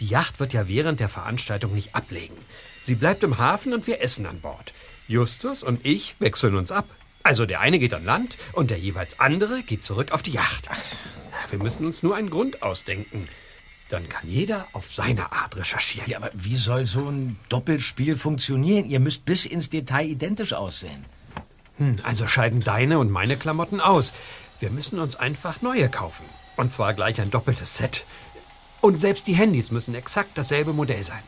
[0.00, 2.34] Die Yacht wird ja während der Veranstaltung nicht ablegen.
[2.82, 4.72] Sie bleibt im Hafen und wir essen an Bord.
[5.06, 6.86] Justus und ich wechseln uns ab.
[7.22, 10.68] Also der eine geht an Land und der jeweils andere geht zurück auf die Yacht.
[11.50, 13.28] Wir müssen uns nur einen Grund ausdenken.
[13.88, 16.10] Dann kann jeder auf seine Art recherchieren.
[16.10, 18.88] Ja, aber wie soll so ein Doppelspiel funktionieren?
[18.90, 21.04] Ihr müsst bis ins Detail identisch aussehen.
[21.76, 24.12] Hm, Also scheiden deine und meine Klamotten aus.
[24.60, 26.24] Wir müssen uns einfach neue kaufen.
[26.56, 28.04] Und zwar gleich ein doppeltes Set.
[28.80, 31.22] Und selbst die Handys müssen exakt dasselbe Modell sein.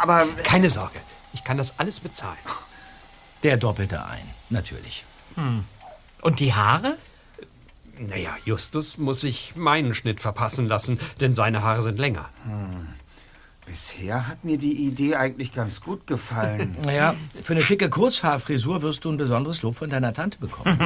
[0.00, 0.98] Aber Keine Sorge,
[1.32, 2.38] ich kann das alles bezahlen.
[3.42, 5.04] Der doppelte ein, natürlich.
[6.22, 6.96] Und die Haare?
[7.98, 12.28] Naja, Justus muss sich meinen Schnitt verpassen lassen, denn seine Haare sind länger.
[13.70, 16.76] Bisher hat mir die Idee eigentlich ganz gut gefallen.
[16.84, 20.76] Naja, für eine schicke Kurzhaarfrisur wirst du ein besonderes Lob von deiner Tante bekommen.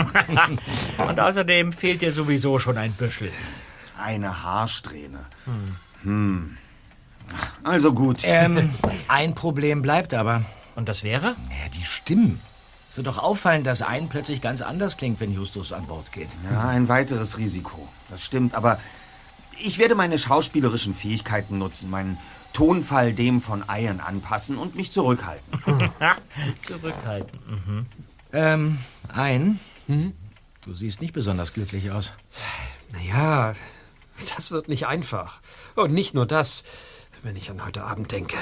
[0.98, 3.30] Und außerdem fehlt dir sowieso schon ein Büschel.
[3.98, 5.20] Eine Haarsträhne.
[6.02, 6.58] Hm.
[7.62, 8.20] Also gut.
[8.24, 8.74] ähm,
[9.08, 10.44] ein Problem bleibt aber.
[10.74, 11.28] Und das wäre?
[11.28, 12.40] Ja, die Stimmen.
[12.90, 16.36] Es wird doch auffallen, dass ein plötzlich ganz anders klingt, wenn Justus an Bord geht.
[16.50, 17.88] Ja, ein weiteres Risiko.
[18.10, 18.78] Das stimmt, aber
[19.58, 22.18] ich werde meine schauspielerischen Fähigkeiten nutzen, meinen
[22.54, 25.60] Tonfall dem von Ian anpassen und mich zurückhalten.
[26.62, 27.86] Zurückhalten.
[28.32, 29.60] Ähm, ein?
[30.62, 32.14] Du siehst nicht besonders glücklich aus.
[32.92, 33.54] Naja,
[34.34, 35.40] das wird nicht einfach.
[35.74, 36.64] Und nicht nur das,
[37.22, 38.36] wenn ich an heute Abend denke.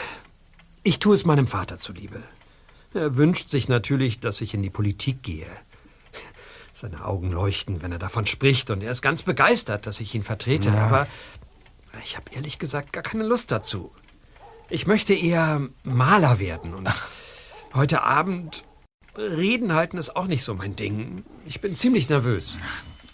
[0.83, 2.23] Ich tue es meinem Vater zuliebe.
[2.95, 5.51] Er wünscht sich natürlich, dass ich in die Politik gehe.
[6.75, 10.23] Seine Augen leuchten, wenn er davon spricht, und er ist ganz begeistert, dass ich ihn
[10.23, 10.73] vertrete.
[10.73, 11.07] Aber
[12.05, 13.93] ich habe ehrlich gesagt gar keine Lust dazu.
[14.73, 16.73] Ich möchte eher Maler werden.
[16.73, 16.89] Und
[17.75, 18.65] heute Abend
[19.19, 21.27] Reden halten ist auch nicht so mein Ding.
[21.45, 22.57] Ich bin ziemlich nervös.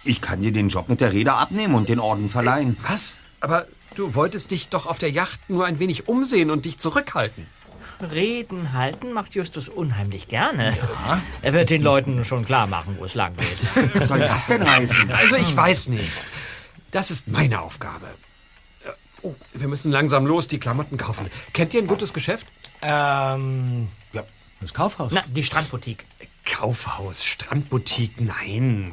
[0.04, 2.76] Ich kann dir den Job mit der Räder abnehmen und den Orden verleihen.
[2.86, 3.20] Was?
[3.40, 3.66] Aber
[3.96, 7.48] du wolltest dich doch auf der Yacht nur ein wenig umsehen und dich zurückhalten.
[8.00, 10.78] Reden halten macht Justus unheimlich gerne.
[11.42, 13.96] Er wird den Leuten schon klar machen, wo es lang geht.
[13.96, 15.10] Was soll das denn heißen?
[15.10, 16.12] Also ich weiß nicht.
[16.92, 18.06] Das ist meine Aufgabe.
[19.28, 21.30] Oh, wir müssen langsam los, die Klamotten kaufen.
[21.52, 22.46] Kennt ihr ein gutes Geschäft?
[22.80, 24.22] Ähm, ja,
[24.60, 25.12] das Kaufhaus.
[25.12, 26.04] Na, die Strandboutique.
[26.44, 28.92] Kaufhaus, Strandboutique, nein.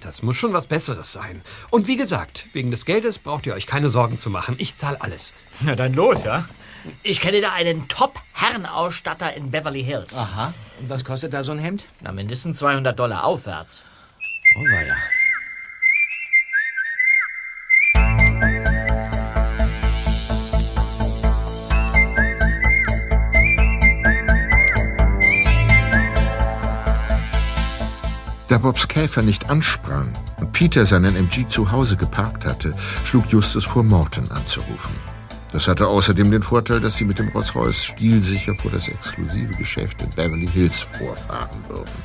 [0.00, 1.42] Das muss schon was Besseres sein.
[1.70, 4.54] Und wie gesagt, wegen des Geldes braucht ihr euch keine Sorgen zu machen.
[4.58, 5.34] Ich zahle alles.
[5.60, 6.48] Na dann los, ja?
[7.02, 10.14] Ich kenne da einen Top-Herrenausstatter in Beverly Hills.
[10.14, 10.54] Aha.
[10.80, 11.84] Und was kostet da so ein Hemd?
[12.00, 13.82] Na, mindestens 200 Dollar aufwärts.
[14.56, 14.94] Oh, war ja.
[28.58, 33.64] Da Bobs Käfer nicht ansprang und Peter seinen MG zu Hause geparkt hatte, schlug Justus
[33.64, 34.96] vor, Morton anzurufen.
[35.52, 40.02] Das hatte außerdem den Vorteil, dass sie mit dem Rolls-Royce stilsicher vor das exklusive Geschäft
[40.02, 42.02] in Beverly Hills vorfahren würden.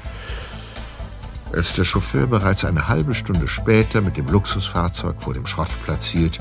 [1.52, 6.39] Als der Chauffeur bereits eine halbe Stunde später mit dem Luxusfahrzeug vor dem Schrottplatz hielt,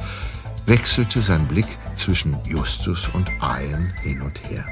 [0.66, 4.66] wechselte sein Blick zwischen Justus und Ian hin und her.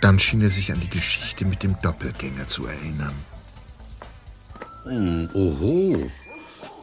[0.00, 3.12] Dann schien er sich an die Geschichte mit dem Doppelgänger zu erinnern.
[4.88, 6.10] Oho.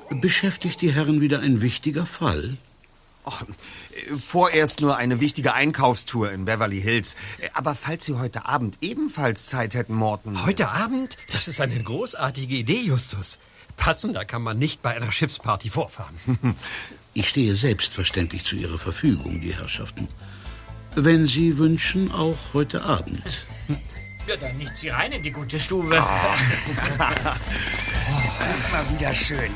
[0.09, 2.57] Beschäftigt die Herren wieder ein wichtiger Fall?
[3.25, 3.43] Och,
[4.19, 7.15] vorerst nur eine wichtige Einkaufstour in Beverly Hills.
[7.53, 10.45] Aber falls Sie heute Abend ebenfalls Zeit hätten, Morton.
[10.45, 11.17] Heute Abend?
[11.31, 13.39] Das ist eine großartige Idee, Justus.
[13.77, 16.15] Passender kann man nicht bei einer Schiffsparty vorfahren.
[17.17, 20.09] Ich stehe selbstverständlich zu Ihrer Verfügung, die Herrschaften.
[20.95, 23.47] Wenn Sie wünschen, auch heute Abend.
[24.27, 25.89] Ja, dann nichts hier rein in die gute Stube.
[28.71, 29.51] Mal wieder schön.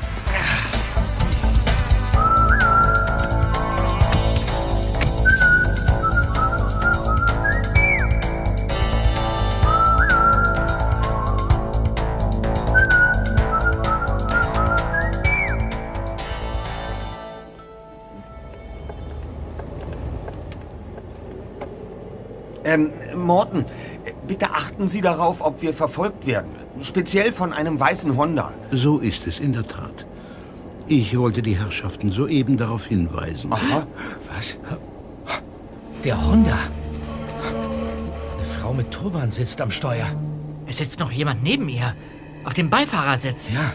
[22.62, 23.64] Ähm, Morton, äh,
[24.30, 26.52] bitte achten Sie darauf, ob wir verfolgt werden.
[26.80, 28.54] Speziell von einem weißen Honda.
[28.70, 30.06] So ist es in der Tat.
[30.86, 33.52] Ich wollte die Herrschaften soeben darauf hinweisen.
[33.52, 33.84] Aha.
[34.32, 34.56] Was?
[36.04, 36.56] Der Honda.
[38.36, 40.06] Eine Frau mit Turban sitzt am Steuer.
[40.68, 41.96] Es sitzt noch jemand neben ihr.
[42.44, 43.48] Auf dem Beifahrersitz.
[43.48, 43.72] Ja.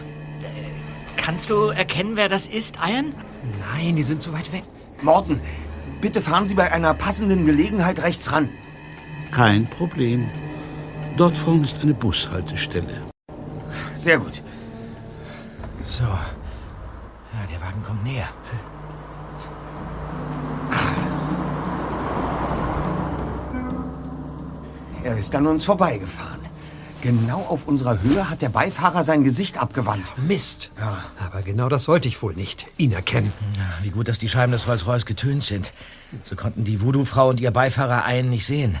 [1.18, 3.12] Kannst du erkennen, wer das ist, Ian?
[3.74, 4.62] Nein, die sind zu weit weg.
[5.02, 5.38] Morton,
[6.00, 8.48] bitte fahren Sie bei einer passenden Gelegenheit rechts ran.
[9.32, 10.30] Kein Problem.
[11.16, 13.00] Dort vorne ist eine Bushaltestelle.
[13.94, 14.42] Sehr gut.
[15.86, 16.04] So.
[16.04, 16.26] Ja,
[17.50, 18.28] der Wagen kommt näher.
[25.02, 26.40] Er ist an uns vorbeigefahren.
[27.00, 30.12] Genau auf unserer Höhe hat der Beifahrer sein Gesicht abgewandt.
[30.18, 30.72] Mist.
[31.24, 32.66] Aber genau das wollte ich wohl nicht.
[32.76, 33.32] Ihn erkennen.
[33.56, 35.72] Ja, wie gut, dass die Scheiben des Rolls-Royce getönt sind.
[36.24, 38.78] So konnten die Voodoo-Frau und ihr Beifahrer einen nicht sehen.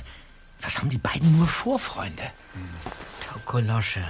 [0.60, 2.22] Was haben die beiden nur vor, Freunde?
[3.32, 4.04] Tokolosche.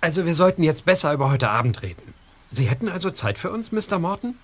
[0.00, 2.14] Also, wir sollten jetzt besser über heute Abend reden.
[2.50, 3.98] Sie hätten also Zeit für uns, Mr.
[3.98, 4.34] Morton?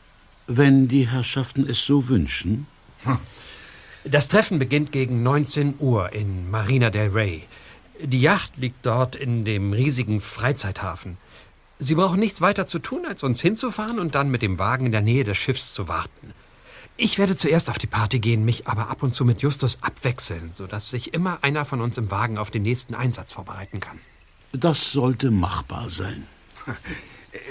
[0.47, 2.67] Wenn die Herrschaften es so wünschen.
[4.05, 7.45] Das Treffen beginnt gegen 19 Uhr in Marina del Rey.
[8.01, 11.17] Die Yacht liegt dort in dem riesigen Freizeithafen.
[11.79, 14.93] Sie brauchen nichts weiter zu tun, als uns hinzufahren und dann mit dem Wagen in
[14.93, 16.33] der Nähe des Schiffs zu warten.
[16.99, 20.51] Ich werde zuerst auf die Party gehen, mich aber ab und zu mit Justus abwechseln,
[20.53, 23.99] sodass sich immer einer von uns im Wagen auf den nächsten Einsatz vorbereiten kann.
[24.53, 26.27] Das sollte machbar sein.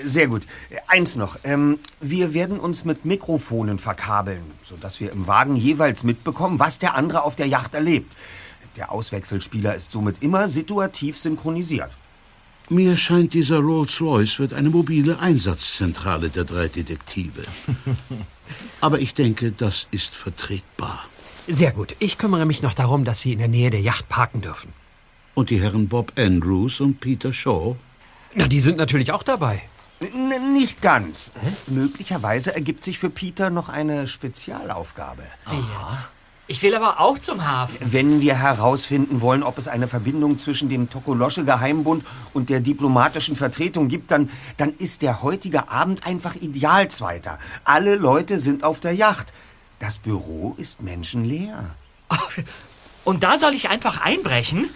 [0.04, 0.48] Sehr gut.
[0.88, 1.38] Eins noch.
[1.44, 6.96] Ähm, wir werden uns mit Mikrofonen verkabeln, sodass wir im Wagen jeweils mitbekommen, was der
[6.96, 8.18] andere auf der Yacht erlebt.
[8.78, 11.96] Der Auswechselspieler ist somit immer situativ synchronisiert.
[12.70, 17.44] Mir scheint, dieser Rolls-Royce wird eine mobile Einsatzzentrale der drei Detektive.
[18.82, 21.06] Aber ich denke, das ist vertretbar.
[21.48, 21.96] Sehr gut.
[22.00, 24.74] Ich kümmere mich noch darum, dass Sie in der Nähe der Yacht parken dürfen.
[25.36, 27.76] Und die Herren Bob Andrews und Peter Shaw?
[28.34, 29.62] Na, die sind natürlich auch dabei.
[30.00, 31.32] N nicht ganz.
[31.68, 35.24] Möglicherweise ergibt sich für Peter noch eine Spezialaufgabe.
[36.48, 37.78] Ich will aber auch zum Hafen.
[37.92, 43.88] Wenn wir herausfinden wollen, ob es eine Verbindung zwischen dem Tokolosche-Geheimbund und der diplomatischen Vertretung
[43.88, 47.40] gibt, dann, dann ist der heutige Abend einfach ideal, Zweiter.
[47.64, 49.34] Alle Leute sind auf der Yacht.
[49.80, 51.76] Das Büro ist menschenleer.
[53.04, 54.70] Und da soll ich einfach einbrechen?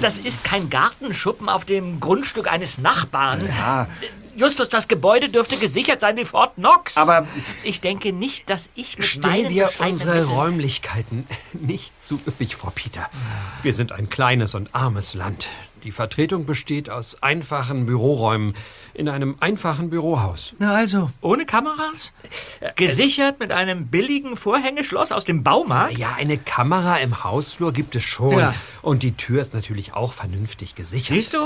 [0.00, 3.46] Das ist kein Gartenschuppen auf dem Grundstück eines Nachbarn.
[3.46, 3.86] Ja.
[4.38, 6.96] Justus, das Gebäude dürfte gesichert sein wie Fort Knox.
[6.96, 7.26] Aber
[7.64, 13.10] ich denke nicht, dass ich mit Stell dir unsere Räumlichkeiten nicht zu üppig vor, Peter.
[13.64, 15.48] Wir sind ein kleines und armes Land.
[15.82, 18.54] Die Vertretung besteht aus einfachen Büroräumen
[18.94, 20.54] in einem einfachen Bürohaus.
[20.60, 21.10] Na also.
[21.20, 22.12] Ohne Kameras?
[22.76, 25.98] Gesichert mit einem billigen Vorhängeschloss aus dem Baumarkt?
[25.98, 28.38] Ja, eine Kamera im Hausflur gibt es schon.
[28.38, 28.54] Ja.
[28.82, 31.08] Und die Tür ist natürlich auch vernünftig gesichert.
[31.08, 31.38] Siehst du?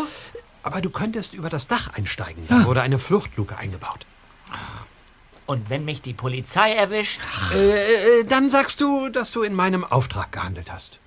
[0.63, 2.47] Aber du könntest über das Dach einsteigen.
[2.49, 4.07] Da wurde eine Fluchtluke eingebaut.
[5.47, 7.21] Und wenn mich die Polizei erwischt?
[7.55, 11.01] Äh, äh, dann sagst du, dass du in meinem Auftrag gehandelt hast.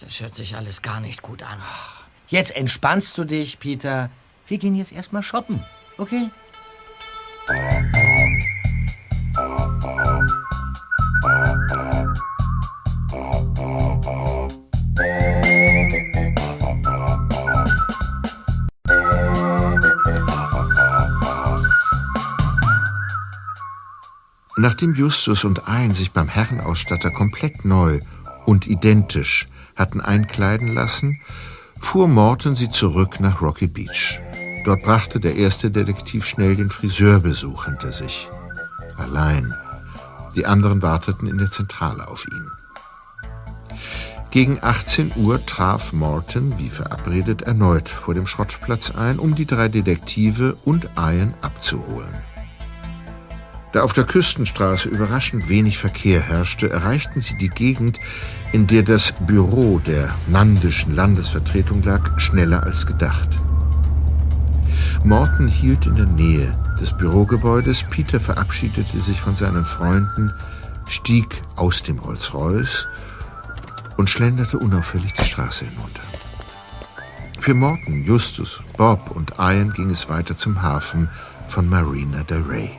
[0.00, 1.58] Das hört sich alles gar nicht gut an.
[2.28, 4.10] Jetzt entspannst du dich, Peter.
[4.46, 5.62] Wir gehen jetzt erstmal shoppen,
[5.98, 6.30] okay?
[24.58, 28.00] Nachdem Justus und Ein sich beim Herrenausstatter komplett neu
[28.46, 31.20] und identisch hatten einkleiden lassen,
[31.78, 34.18] fuhr Morton sie zurück nach Rocky Beach.
[34.64, 38.30] Dort brachte der erste Detektiv schnell den Friseurbesuch hinter sich.
[38.96, 39.54] Allein.
[40.34, 42.50] Die anderen warteten in der Zentrale auf ihn.
[44.30, 49.68] Gegen 18 Uhr traf Morton, wie verabredet, erneut vor dem Schrottplatz ein, um die drei
[49.68, 52.14] Detektive und Ian abzuholen.
[53.76, 58.00] Da auf der Küstenstraße überraschend wenig Verkehr herrschte, erreichten sie die Gegend,
[58.52, 63.28] in der das Büro der nandischen Landesvertretung lag, schneller als gedacht.
[65.04, 70.32] Morton hielt in der Nähe des Bürogebäudes, Peter verabschiedete sich von seinen Freunden,
[70.88, 72.88] stieg aus dem Rolls-Royce
[73.98, 76.00] und schlenderte unauffällig die Straße hinunter.
[77.38, 81.10] Für Morton, Justus, Bob und Ian ging es weiter zum Hafen
[81.46, 82.70] von Marina del Rey.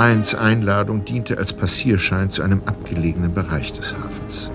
[0.00, 4.50] Eins Einladung diente als Passierschein zu einem abgelegenen Bereich des Hafens.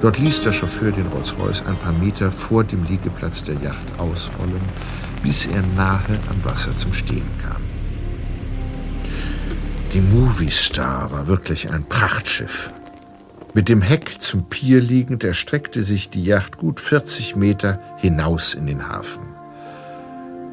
[0.00, 4.62] Dort ließ der Chauffeur den Rolls-Royce ein paar Meter vor dem Liegeplatz der Yacht ausrollen,
[5.22, 7.62] bis er nahe am Wasser zum Stehen kam.
[9.92, 12.72] Die Movie Star war wirklich ein Prachtschiff.
[13.54, 18.66] Mit dem Heck zum Pier liegend erstreckte sich die Yacht gut 40 Meter hinaus in
[18.66, 19.22] den Hafen.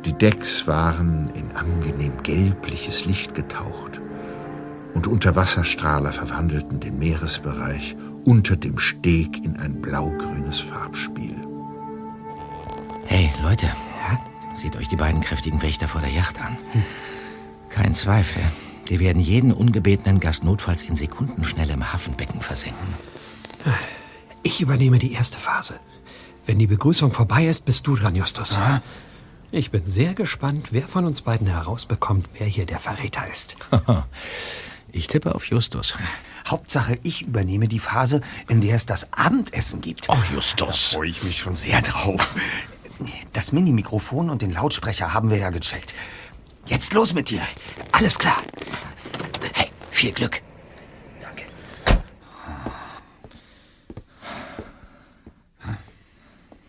[0.06, 4.02] Die Decks waren in angenehm gelbliches Licht getaucht
[4.94, 11.36] und Unterwasserstrahler verwandelten den Meeresbereich unter dem Steg in ein blaugrünes Farbspiel.
[13.06, 13.70] Hey, Leute.
[14.54, 16.58] Seht euch die beiden kräftigen Wächter vor der Yacht an.
[17.70, 18.42] Kein Zweifel.
[18.90, 22.94] Die werden jeden ungebetenen Gast notfalls in Sekundenschnelle im Hafenbecken versenken.
[24.44, 25.80] Ich übernehme die erste Phase.
[26.46, 28.58] Wenn die Begrüßung vorbei ist, bist du dran, Justus.
[29.52, 33.58] Ich bin sehr gespannt, wer von uns beiden herausbekommt, wer hier der Verräter ist.
[34.96, 35.98] Ich tippe auf Justus.
[36.48, 40.10] Hauptsache, ich übernehme die Phase, in der es das Abendessen gibt.
[40.10, 40.92] Ach, Justus.
[40.92, 42.34] Da freue ich mich schon sehr drauf.
[43.34, 45.94] Das Mini-Mikrofon und den Lautsprecher haben wir ja gecheckt.
[46.66, 47.42] Jetzt los mit dir.
[47.92, 48.42] Alles klar.
[49.54, 50.42] Hey, viel Glück.
[51.20, 51.44] Danke.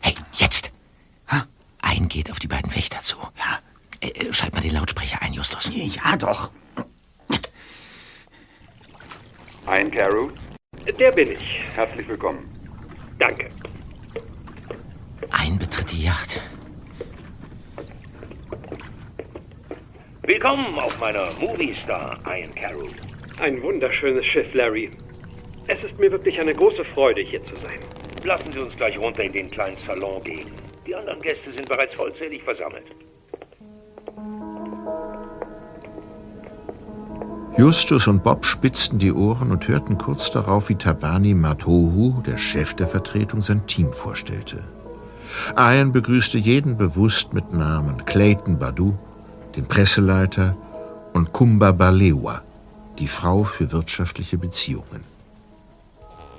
[0.01, 0.73] Hey, jetzt.
[1.81, 3.19] Ein geht auf die beiden Wächter zu.
[3.39, 3.61] Ja.
[4.01, 5.71] Äh, schalt mal den Lautsprecher ein, Justus.
[5.73, 6.51] Ja, doch.
[9.67, 10.31] Ein Carew,
[10.99, 11.65] Der bin ich.
[11.75, 12.49] herzlich willkommen.
[13.19, 13.51] Danke.
[15.31, 16.41] Ein betritt die Yacht.
[20.23, 22.89] Willkommen auf meiner Movie Star, Ian Carroll.
[23.41, 24.91] Ein wunderschönes Schiff, Larry.
[25.69, 27.79] Es ist mir wirklich eine große Freude, hier zu sein.
[28.25, 30.51] Lassen Sie uns gleich runter in den kleinen Salon gehen.
[30.87, 32.87] Die anderen Gäste sind bereits vollzählig versammelt.
[37.59, 42.75] Justus und Bob spitzten die Ohren und hörten kurz darauf, wie Tabani Matohu, der Chef
[42.75, 44.63] der Vertretung, sein Team vorstellte.
[45.57, 48.99] Ian begrüßte jeden bewusst mit Namen Clayton Badu,
[49.57, 50.55] den Presseleiter,
[51.15, 52.43] und Kumba Balewa,
[52.99, 55.03] die Frau für wirtschaftliche Beziehungen.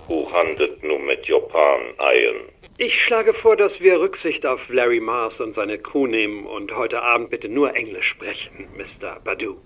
[0.07, 2.35] Hoe handelt nun mit Japan, Ian?
[2.77, 7.01] Ich schlage vor, dass wir Rücksicht auf Larry Mars und seine Crew nehmen und heute
[7.01, 9.19] Abend bitte nur Englisch sprechen, Mr.
[9.23, 9.57] Badu.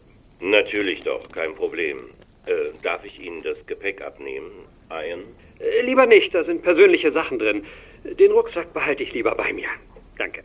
[0.42, 2.10] Natürlich doch, kein Problem.
[2.48, 4.52] Äh, darf ich Ihnen das Gepäck abnehmen,
[4.90, 5.24] Ian?
[5.60, 7.66] Äh, Lieber nicht, da sind persönliche Sachen drin.
[8.04, 9.70] Den Rucksack behalte ich lieber bei mir.
[10.18, 10.44] Danke.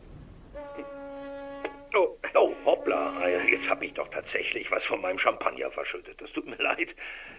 [1.94, 6.20] Oh, Oh, hoppla, Ian, jetzt habe ich doch tatsächlich was von meinem Champagner verschüttet.
[6.20, 6.94] Das tut mir leid.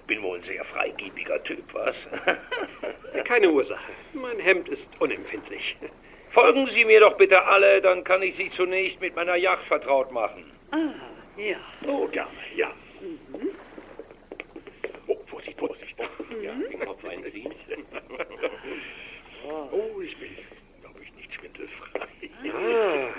[0.08, 2.08] Bin wohl ein sehr freigebiger Typ, was?
[3.26, 3.92] keine Ursache.
[4.14, 5.78] Mein Hemd ist unempfindlich.
[6.30, 10.12] Folgen Sie mir doch bitte alle, dann kann ich Sie zunächst mit meiner Yacht vertraut
[10.12, 10.52] machen.
[11.38, 11.58] Ja.
[11.86, 12.74] Oh, gerne, ja.
[13.00, 13.50] Mhm.
[15.06, 15.96] Oh, Vorsicht, Vorsicht.
[16.00, 16.44] Mhm.
[16.44, 17.54] Ja, den Kopf einziehen.
[19.72, 20.30] oh, ich bin,
[20.82, 22.08] glaube ich, nicht schwindelfrei.
[22.54, 23.10] Ah,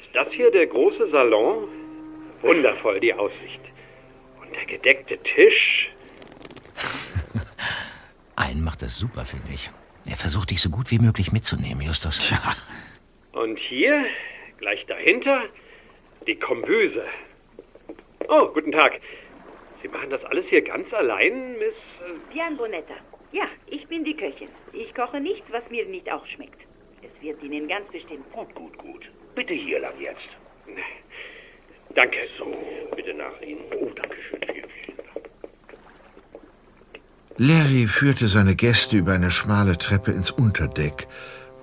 [0.00, 1.68] ist das hier der große Salon?
[2.40, 3.62] Wundervoll, die Aussicht.
[4.40, 5.90] Und der gedeckte Tisch.
[8.36, 9.70] Ein macht das super, finde ich.
[10.06, 12.18] Er versucht dich so gut wie möglich mitzunehmen, Justus.
[12.18, 12.40] Tja.
[13.32, 14.06] Und hier,
[14.58, 15.42] gleich dahinter,
[16.26, 17.04] die Kombüse.
[18.28, 19.00] Oh, guten Tag.
[19.80, 22.02] Sie machen das alles hier ganz allein, Miss...
[22.30, 22.94] Pian Bonetta.
[23.32, 24.48] Ja, ich bin die Köchin.
[24.72, 26.66] Ich koche nichts, was mir nicht auch schmeckt.
[27.02, 28.30] Es wird Ihnen ganz bestimmt.
[28.32, 29.10] Gut, gut, gut.
[29.34, 30.30] Bitte hier lang jetzt.
[31.94, 32.18] Danke.
[32.36, 32.46] So,
[32.94, 33.62] bitte nach Ihnen.
[33.80, 34.40] Oh, danke schön.
[34.44, 35.28] Vielen, vielen Dank.
[37.36, 41.06] Larry führte seine Gäste über eine schmale Treppe ins Unterdeck,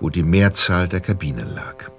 [0.00, 1.90] wo die Mehrzahl der Kabinen lag.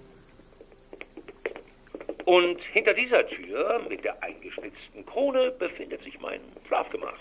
[2.28, 7.20] Und hinter dieser Tür mit der eingeschnitzten Krone befindet sich mein Schlafgemach.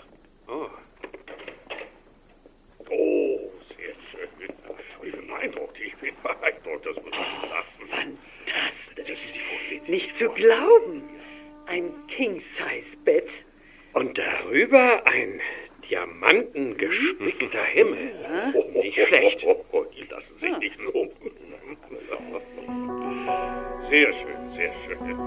[0.49, 0.67] Oh.
[2.89, 3.39] Oh,
[3.69, 4.27] sehr schön.
[5.03, 5.79] Ich bin beeindruckt.
[5.79, 6.85] Ich bin beeindruckt.
[6.85, 8.17] Das muss ich sagen.
[8.45, 9.39] Fantastisch.
[9.87, 11.03] Nicht zu glauben.
[11.67, 13.45] Ein King-Size-Bett.
[13.93, 15.39] Und darüber ein
[15.89, 18.11] diamantengespickter Himmel.
[18.53, 19.41] Oh, Nicht schlecht.
[19.47, 21.31] Oh, oh, die lassen sich nicht loben.
[23.89, 25.17] Sehr schön, sehr schön.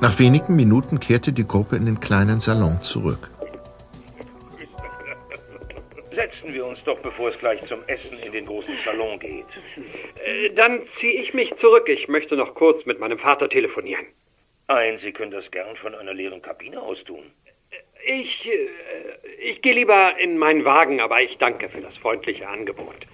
[0.00, 3.30] Nach wenigen Minuten kehrte die Gruppe in den kleinen Salon zurück.
[6.10, 9.46] Setzen wir uns doch, bevor es gleich zum Essen in den großen Salon geht.
[10.24, 11.88] Äh, Dann ziehe ich mich zurück.
[11.88, 14.06] Ich möchte noch kurz mit meinem Vater telefonieren.
[14.66, 17.30] Ein, Sie können das gern von einer leeren Kabine aus tun.
[18.06, 18.68] Ich, äh,
[19.38, 23.06] ich gehe lieber in meinen Wagen, aber ich danke für das freundliche Angebot.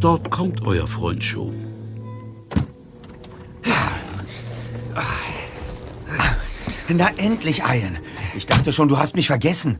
[0.00, 1.67] Dort kommt euer Freund schon.
[6.88, 7.98] Na endlich, Ian.
[8.34, 9.78] Ich dachte schon, du hast mich vergessen.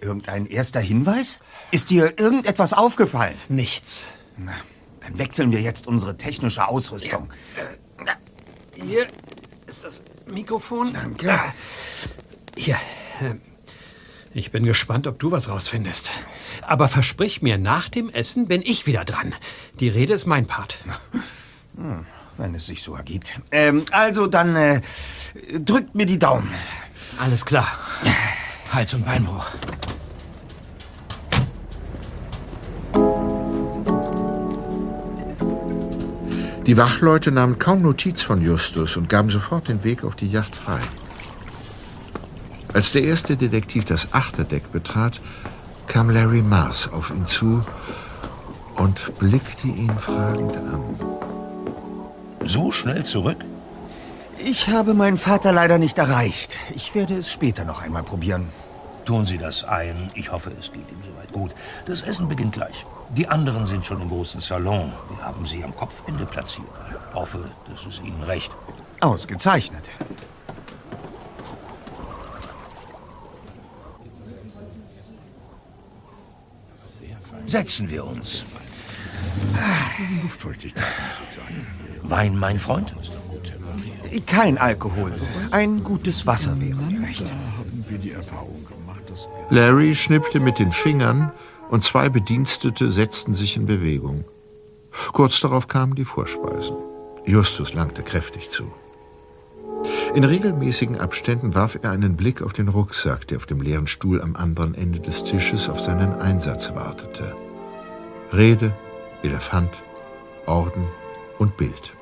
[0.00, 1.40] Irgendein erster Hinweis?
[1.70, 3.36] Ist dir irgendetwas aufgefallen?
[3.48, 4.04] Nichts.
[4.36, 4.52] Na,
[5.00, 7.32] dann wechseln wir jetzt unsere technische Ausrüstung.
[8.74, 9.06] Hier
[9.66, 10.92] ist das Mikrofon.
[10.92, 11.38] Danke.
[12.56, 12.76] Hier.
[13.20, 13.34] äh,
[14.32, 16.10] Ich bin gespannt, ob du was rausfindest.
[16.62, 19.34] Aber versprich mir, nach dem Essen bin ich wieder dran.
[19.80, 20.78] Die Rede ist mein Part.
[21.76, 22.04] Hm,
[22.36, 23.32] wenn es sich so ergibt.
[23.50, 24.80] Ähm, also dann äh,
[25.58, 26.50] drückt mir die Daumen.
[27.18, 27.68] Alles klar.
[28.72, 29.46] Hals- und Beinbruch.
[36.66, 40.54] Die Wachleute nahmen kaum Notiz von Justus und gaben sofort den Weg auf die Yacht
[40.54, 40.78] frei.
[42.72, 45.20] Als der erste Detektiv das Achterdeck betrat,
[45.88, 47.62] kam Larry Mars auf ihn zu
[48.76, 51.29] und blickte ihn fragend an.
[52.44, 53.44] So schnell zurück?
[54.38, 56.56] Ich habe meinen Vater leider nicht erreicht.
[56.74, 58.48] Ich werde es später noch einmal probieren.
[59.04, 60.10] Tun Sie das ein.
[60.14, 61.54] Ich hoffe, es geht ihm soweit gut.
[61.86, 62.86] Das Essen beginnt gleich.
[63.16, 64.92] Die anderen sind schon im großen Salon.
[65.08, 66.68] Wir haben sie am Kopfende platziert.
[67.12, 68.52] Hoffe, das ist Ihnen recht.
[69.00, 69.90] Ausgezeichnet.
[77.46, 78.44] Setzen wir uns.
[80.22, 81.66] Luftfeuchtigkeit, muss ich sagen.
[82.02, 82.92] Wein, mein Freund?
[84.26, 85.12] Kein Alkohol.
[85.50, 87.30] Ein gutes Wasser wäre mir recht.
[87.30, 91.32] Haben wir die Erfahrung gemacht, dass Larry schnippte mit den Fingern
[91.70, 94.24] und zwei Bedienstete setzten sich in Bewegung.
[95.12, 96.76] Kurz darauf kamen die Vorspeisen.
[97.24, 98.72] Justus langte kräftig zu.
[100.14, 104.20] In regelmäßigen Abständen warf er einen Blick auf den Rucksack, der auf dem leeren Stuhl
[104.20, 107.36] am anderen Ende des Tisches auf seinen Einsatz wartete.
[108.32, 108.74] Rede,
[109.22, 109.70] Elefant,
[110.46, 110.86] Orden
[111.38, 111.94] und Bild.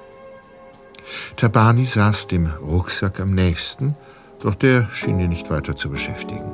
[1.37, 3.95] Tabani saß dem Rucksack am nächsten,
[4.41, 6.51] doch der schien ihn nicht weiter zu beschäftigen.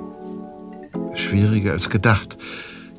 [1.15, 2.39] Schwieriger als gedacht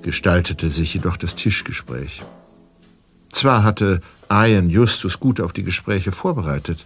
[0.01, 2.21] gestaltete sich jedoch das Tischgespräch.
[3.29, 6.85] Zwar hatte Ian Justus gut auf die Gespräche vorbereitet,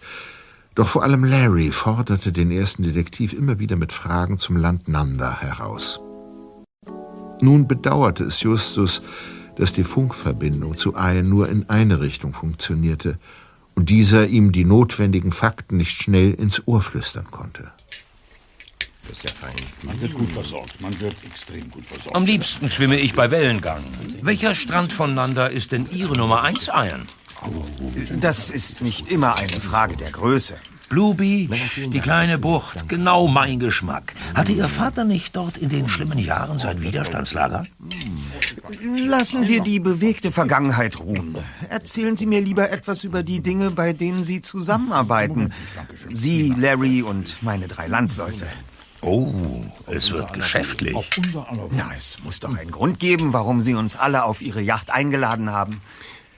[0.76, 5.42] doch vor allem Larry forderte den ersten Detektiv immer wieder mit Fragen zum Land Nanda
[5.42, 6.00] heraus.
[7.42, 9.02] Nun bedauerte es Justus,
[9.60, 13.20] dass die Funkverbindung zu Ian nur in eine Richtung funktionierte
[13.76, 17.70] und dieser ihm die notwendigen Fakten nicht schnell ins Ohr flüstern konnte.
[19.04, 19.56] Das ist ja fein.
[19.84, 20.80] Man wird gut versorgt.
[20.80, 22.16] Man wird extrem gut versorgt.
[22.16, 23.84] Am liebsten schwimme ich bei Wellengang.
[24.22, 27.04] Welcher Strand von Nanda ist denn Ihre Nummer 1 Iron?
[28.22, 30.58] Das ist nicht immer eine Frage der Größe.
[30.90, 34.14] Blue Beach, die kleine Bucht, genau mein Geschmack.
[34.34, 37.66] Hatte Ihr Vater nicht dort in den schlimmen Jahren sein Widerstandslager?
[39.06, 41.38] Lassen wir die bewegte Vergangenheit ruhen.
[41.70, 45.54] Erzählen Sie mir lieber etwas über die Dinge, bei denen Sie zusammenarbeiten.
[46.10, 48.48] Sie, Larry und meine drei Landsleute.
[49.02, 49.32] Oh,
[49.88, 50.96] es wird geschäftlich.
[51.72, 55.52] Na, es muss doch einen Grund geben, warum Sie uns alle auf Ihre Yacht eingeladen
[55.52, 55.82] haben.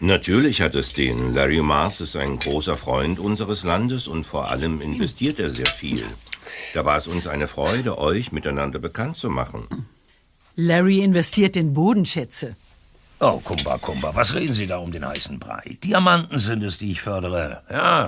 [0.03, 1.35] Natürlich hat es den.
[1.35, 6.03] Larry Mars ist ein großer Freund unseres Landes und vor allem investiert er sehr viel.
[6.73, 9.67] Da war es uns eine Freude, euch miteinander bekannt zu machen.
[10.55, 12.55] Larry investiert in Bodenschätze.
[13.19, 15.77] Oh, Kumba, Kumba, was reden Sie da um den heißen Brei?
[15.83, 17.61] Diamanten sind es, die ich fördere.
[17.69, 18.07] Ja,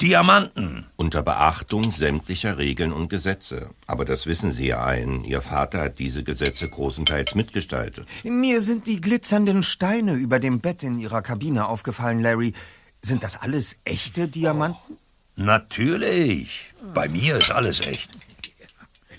[0.00, 0.86] Diamanten.
[0.96, 3.70] Unter Beachtung sämtlicher Regeln und Gesetze.
[3.86, 5.22] Aber das wissen Sie ja ein.
[5.24, 8.06] Ihr Vater hat diese Gesetze großenteils mitgestaltet.
[8.24, 12.52] Mir sind die glitzernden Steine über dem Bett in Ihrer Kabine aufgefallen, Larry.
[13.00, 14.98] Sind das alles echte Diamanten?
[15.36, 16.72] Natürlich.
[16.94, 18.10] Bei mir ist alles echt.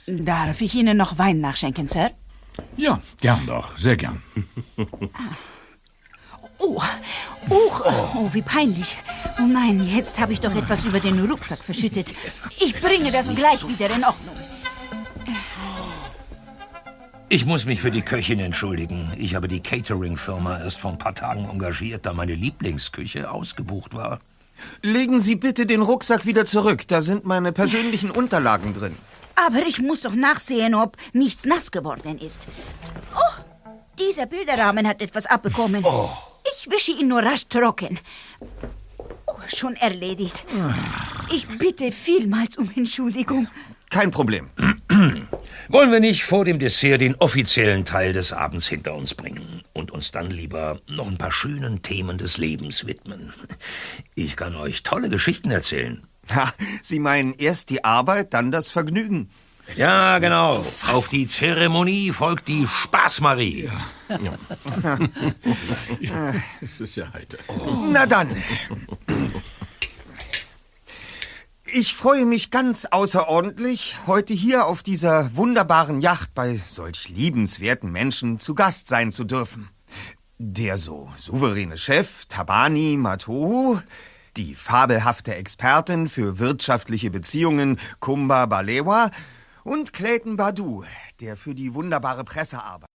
[0.08, 2.12] Darf ich Ihnen noch Wein nachschenken, Sir?
[2.76, 4.22] Ja, gern doch, sehr gern.
[6.66, 6.82] Oh,
[7.50, 7.82] oh,
[8.16, 8.98] oh, wie peinlich.
[9.38, 12.14] Oh nein, jetzt habe ich doch etwas über den Rucksack verschüttet.
[12.60, 14.36] Ich bringe das gleich wieder in Ordnung.
[17.28, 19.12] Ich muss mich für die Köchin entschuldigen.
[19.18, 24.20] Ich habe die Catering-Firma erst vor ein paar Tagen engagiert, da meine Lieblingsküche ausgebucht war.
[24.82, 26.88] Legen Sie bitte den Rucksack wieder zurück.
[26.88, 28.96] Da sind meine persönlichen Unterlagen drin.
[29.36, 32.48] Aber ich muss doch nachsehen, ob nichts nass geworden ist.
[33.16, 33.44] Oh,
[34.00, 35.84] dieser Bilderrahmen hat etwas abbekommen.
[36.52, 38.00] Ich wische ihn nur rasch trocken.
[39.26, 40.46] Oh, schon erledigt.
[41.32, 43.48] Ich bitte vielmals um Entschuldigung.
[43.90, 44.50] Kein Problem.
[45.70, 49.92] Wollen wir nicht vor dem Dessert den offiziellen Teil des Abends hinter uns bringen und
[49.92, 53.34] uns dann lieber noch ein paar schönen Themen des Lebens widmen?
[54.16, 56.08] Ich kann euch tolle Geschichten erzählen.
[56.34, 59.30] Ha, Sie meinen erst die Arbeit, dann das Vergnügen.
[59.76, 60.66] Ja, genau.
[60.92, 63.70] Auf die Zeremonie folgt die Spaßmarie.
[66.62, 67.38] Es ist ja heiter.
[67.92, 68.36] Na dann.
[71.76, 78.38] Ich freue mich ganz außerordentlich, heute hier auf dieser wunderbaren Yacht bei solch liebenswerten Menschen
[78.38, 79.70] zu Gast sein zu dürfen.
[80.38, 83.80] Der so souveräne Chef Tabani Matohu,
[84.38, 89.10] die fabelhafte Expertin für wirtschaftliche Beziehungen Kumba Balewa
[89.64, 90.84] und Clayton Badu,
[91.20, 92.88] der für die wunderbare Pressearbeit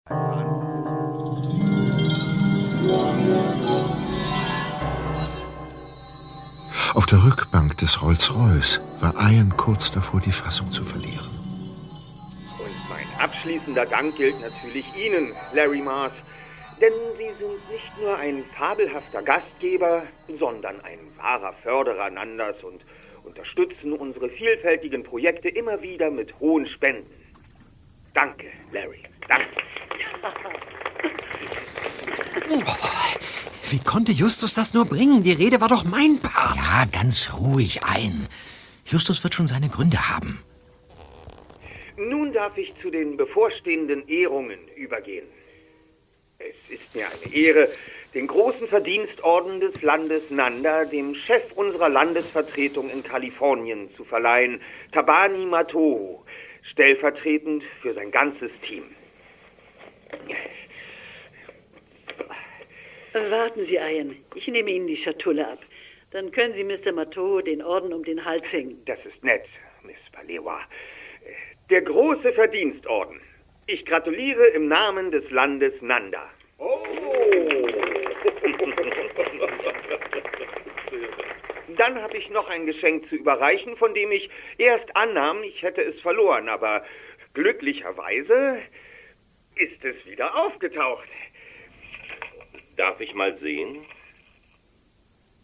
[6.94, 11.28] Auf der Rückbank des Rolls-Royce war Ian kurz davor, die Fassung zu verlieren.
[12.58, 16.14] Und mein abschließender Dank gilt natürlich Ihnen, Larry Mars.
[16.80, 20.04] Denn Sie sind nicht nur ein fabelhafter Gastgeber,
[20.34, 22.84] sondern ein wahrer Förderer Nanders und
[23.28, 27.14] unterstützen unsere vielfältigen Projekte immer wieder mit hohen Spenden.
[28.14, 29.02] Danke, Larry.
[29.28, 29.46] Danke.
[33.70, 35.22] Wie konnte Justus das nur bringen?
[35.22, 36.66] Die Rede war doch mein Part.
[36.66, 38.26] Ja, ganz ruhig ein.
[38.86, 40.42] Justus wird schon seine Gründe haben.
[41.96, 45.26] Nun darf ich zu den bevorstehenden Ehrungen übergehen.
[46.40, 47.68] Es ist mir eine Ehre,
[48.14, 54.62] den großen Verdienstorden des Landes Nanda dem Chef unserer Landesvertretung in Kalifornien zu verleihen,
[54.92, 56.24] Tabani Matoho,
[56.62, 58.84] stellvertretend für sein ganzes Team.
[63.12, 64.16] Warten Sie, Ian.
[64.36, 65.58] Ich nehme Ihnen die Schatulle ab.
[66.12, 66.92] Dann können Sie Mr.
[66.92, 68.80] Matoo den Orden um den Hals hängen.
[68.84, 69.48] Das ist nett,
[69.82, 70.60] Miss Balewa.
[71.68, 73.20] Der große Verdienstorden.
[73.70, 76.30] Ich gratuliere im Namen des Landes Nanda.
[76.56, 76.82] Oh!
[81.76, 85.82] Dann habe ich noch ein Geschenk zu überreichen, von dem ich erst annahm, ich hätte
[85.82, 86.82] es verloren, aber
[87.34, 88.62] glücklicherweise
[89.54, 91.10] ist es wieder aufgetaucht.
[92.76, 93.84] Darf ich mal sehen?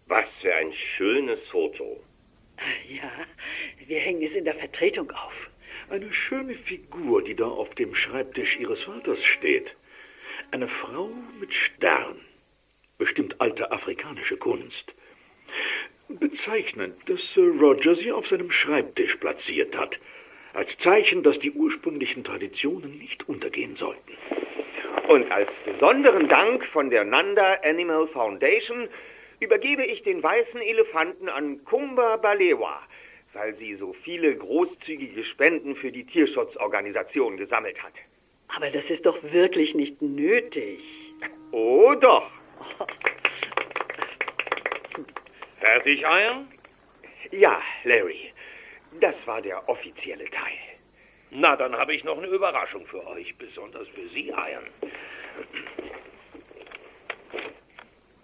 [0.07, 2.03] Was für ein schönes Foto.
[2.89, 3.13] Ja,
[3.87, 5.51] wir hängen es in der Vertretung auf.
[5.95, 9.77] Eine schöne Figur, die da auf dem Schreibtisch Ihres Vaters steht.
[10.51, 12.21] Eine Frau mit Stern.
[12.99, 14.97] Bestimmt alte afrikanische Kunst.
[16.09, 20.01] Bezeichnend, dass Sir Roger sie auf seinem Schreibtisch platziert hat.
[20.53, 24.15] Als Zeichen, dass die ursprünglichen Traditionen nicht untergehen sollten.
[25.07, 28.89] Und als besonderen Dank von der Nanda Animal Foundation
[29.39, 32.83] übergebe ich den weißen Elefanten an Kumba Balewa,
[33.35, 37.95] weil sie so viele großzügige Spenden für die Tierschutzorganisation gesammelt hat.
[38.49, 40.81] Aber das ist doch wirklich nicht nötig.
[41.51, 42.31] Oh doch.
[45.61, 46.49] Fertig, Ian?
[47.31, 48.33] Ja, Larry.
[49.01, 50.59] Das war der offizielle Teil.
[51.31, 54.69] Na, dann habe ich noch eine Überraschung für euch, besonders für Sie, Ian.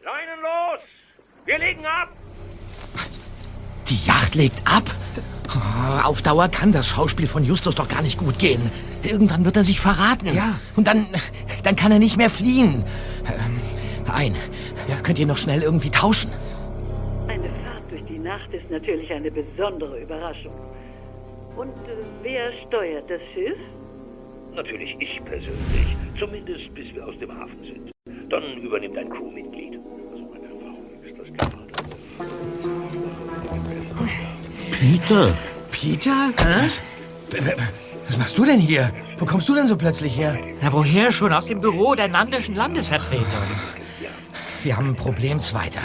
[0.03, 0.87] Leinen los!
[1.45, 2.20] Wir legen ab!
[3.91, 4.84] Die Yacht legt ab?
[6.05, 8.61] Auf Dauer kann das Schauspiel von Justus doch gar nicht gut gehen.
[9.03, 10.32] Irgendwann wird er sich verraten.
[10.32, 10.61] Ja.
[10.76, 11.07] Und dann,
[11.64, 12.84] dann kann er nicht mehr fliehen.
[13.26, 13.61] Ähm,
[14.12, 14.36] ein.
[14.88, 16.30] Ja, könnt ihr noch schnell irgendwie tauschen?
[17.26, 20.55] Eine Fahrt durch die Nacht ist natürlich eine besondere Überraschung.
[21.57, 23.59] Und äh, wer steuert das Schiff?
[24.55, 25.97] Natürlich ich persönlich.
[26.16, 27.91] Zumindest bis wir aus dem Hafen sind.
[28.30, 29.70] Dann übernimmt ein Crewmitglied.
[34.81, 35.35] Peter?
[35.70, 36.33] Peter?
[36.39, 36.81] Was?
[38.09, 38.91] Was machst du denn hier?
[39.18, 40.39] Wo kommst du denn so plötzlich her?
[40.62, 41.35] Na, woher schon?
[41.35, 43.26] Aus dem Büro der Nandischen Landesvertretung.
[44.62, 45.83] Wir haben ein Problem, Zweiter.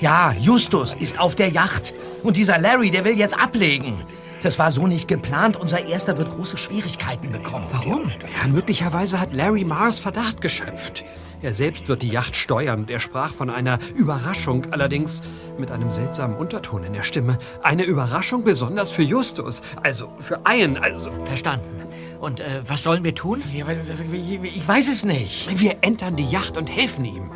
[0.00, 1.92] Ja, Justus ist auf der Yacht.
[2.22, 4.02] Und dieser Larry, der will jetzt ablegen.
[4.42, 5.56] Das war so nicht geplant.
[5.56, 7.66] Unser Erster wird große Schwierigkeiten bekommen.
[7.70, 8.10] Warum?
[8.20, 11.04] Ja, möglicherweise hat Larry Mars Verdacht geschöpft.
[11.40, 15.22] Er selbst wird die Yacht steuern und er sprach von einer Überraschung, allerdings
[15.56, 17.38] mit einem seltsamen Unterton in der Stimme.
[17.62, 21.10] Eine Überraschung besonders für Justus, also für Ian, also...
[21.24, 21.82] Verstanden.
[22.20, 23.42] Und äh, was sollen wir tun?
[23.52, 25.60] Ich weiß es nicht.
[25.60, 27.30] Wir entern die Yacht und helfen ihm.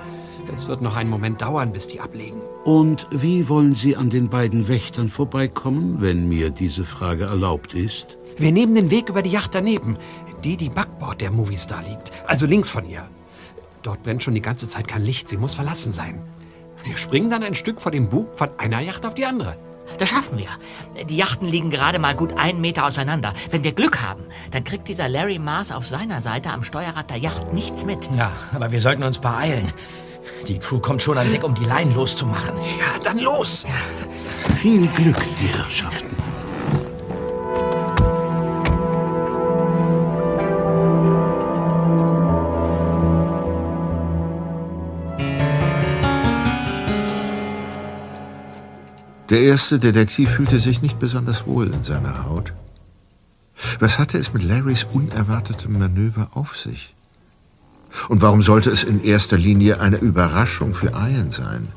[0.54, 2.40] Es wird noch einen Moment dauern, bis die ablegen.
[2.64, 8.18] Und wie wollen Sie an den beiden Wächtern vorbeikommen, wenn mir diese Frage erlaubt ist?
[8.36, 9.96] Wir nehmen den Weg über die Yacht daneben,
[10.44, 13.08] die, die Backbord der Movistar liegt, also links von ihr.
[13.82, 16.22] Dort brennt schon die ganze Zeit kein Licht, sie muss verlassen sein.
[16.84, 19.56] Wir springen dann ein Stück vor dem Bug von einer Yacht auf die andere.
[19.98, 20.48] Das schaffen wir.
[21.06, 23.34] Die Yachten liegen gerade mal gut einen Meter auseinander.
[23.50, 27.18] Wenn wir Glück haben, dann kriegt dieser Larry Mars auf seiner Seite am Steuerrad der
[27.18, 28.10] Yacht nichts mit.
[28.16, 29.72] Ja, aber wir sollten uns beeilen.
[30.48, 32.56] Die Crew kommt schon an Deck, um die Leinen loszumachen.
[32.56, 33.64] Ja, dann los!
[33.64, 34.54] Ja.
[34.54, 36.08] Viel Glück, die Herrschaften.
[49.30, 52.52] Der erste Detektiv fühlte sich nicht besonders wohl in seiner Haut.
[53.78, 56.94] Was hatte es mit Larrys unerwartetem Manöver auf sich?
[58.08, 61.68] Und warum sollte es in erster Linie eine Überraschung für Ian sein?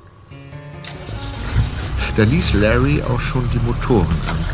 [2.18, 4.45] Da ließ Larry auch schon die Motoren an.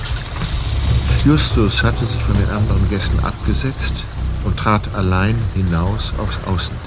[1.24, 4.04] Justus hatte sich von den anderen Gästen abgesetzt
[4.44, 6.82] und trat allein hinaus aufs Außendeck.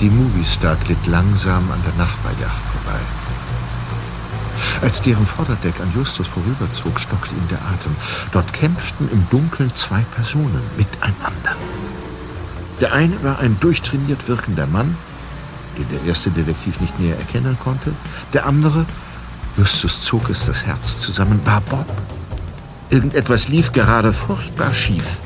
[0.00, 2.98] Die Movistar glitt langsam an der Nachbarjacht vorbei.
[4.80, 7.94] Als deren Vorderdeck an Justus vorüberzog, stockte ihm der Atem.
[8.32, 11.54] Dort kämpften im Dunkeln zwei Personen miteinander.
[12.82, 14.96] Der eine war ein durchtrainiert wirkender Mann,
[15.78, 17.92] den der erste Detektiv nicht näher erkennen konnte.
[18.32, 18.84] Der andere,
[19.56, 21.86] Justus zog es das Herz zusammen, war Bob.
[22.90, 25.18] Irgendetwas lief gerade furchtbar schief.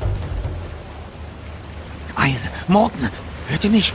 [2.15, 2.37] Ein,
[2.67, 3.09] Morten,
[3.47, 3.91] hört ihr mich?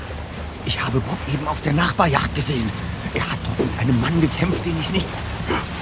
[0.66, 2.68] Ich habe Bob eben auf der Nachbarjacht gesehen.
[3.14, 5.06] Er hat dort mit einem Mann gekämpft, den ich nicht...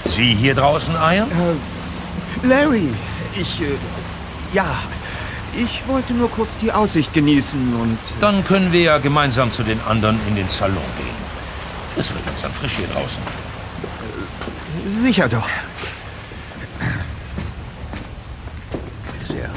[0.06, 1.30] Sie hier draußen, Ian?
[1.30, 2.90] Äh, Larry,
[3.34, 3.62] ich...
[3.62, 3.78] Äh,
[4.52, 4.66] ja,
[5.56, 7.98] ich wollte nur kurz die Aussicht genießen und...
[8.20, 11.20] Dann können wir ja gemeinsam zu den anderen in den Salon gehen.
[11.96, 13.22] Es wird uns dann frisch hier draußen.
[14.86, 15.48] Sicher doch.
[19.18, 19.50] Bitte sehr.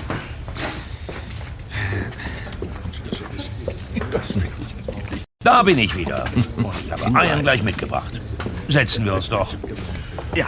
[5.44, 6.26] Da bin ich wieder.
[6.58, 8.12] Und ich habe Ian gleich mitgebracht.
[8.68, 9.54] Setzen wir uns doch.
[10.36, 10.48] Ja.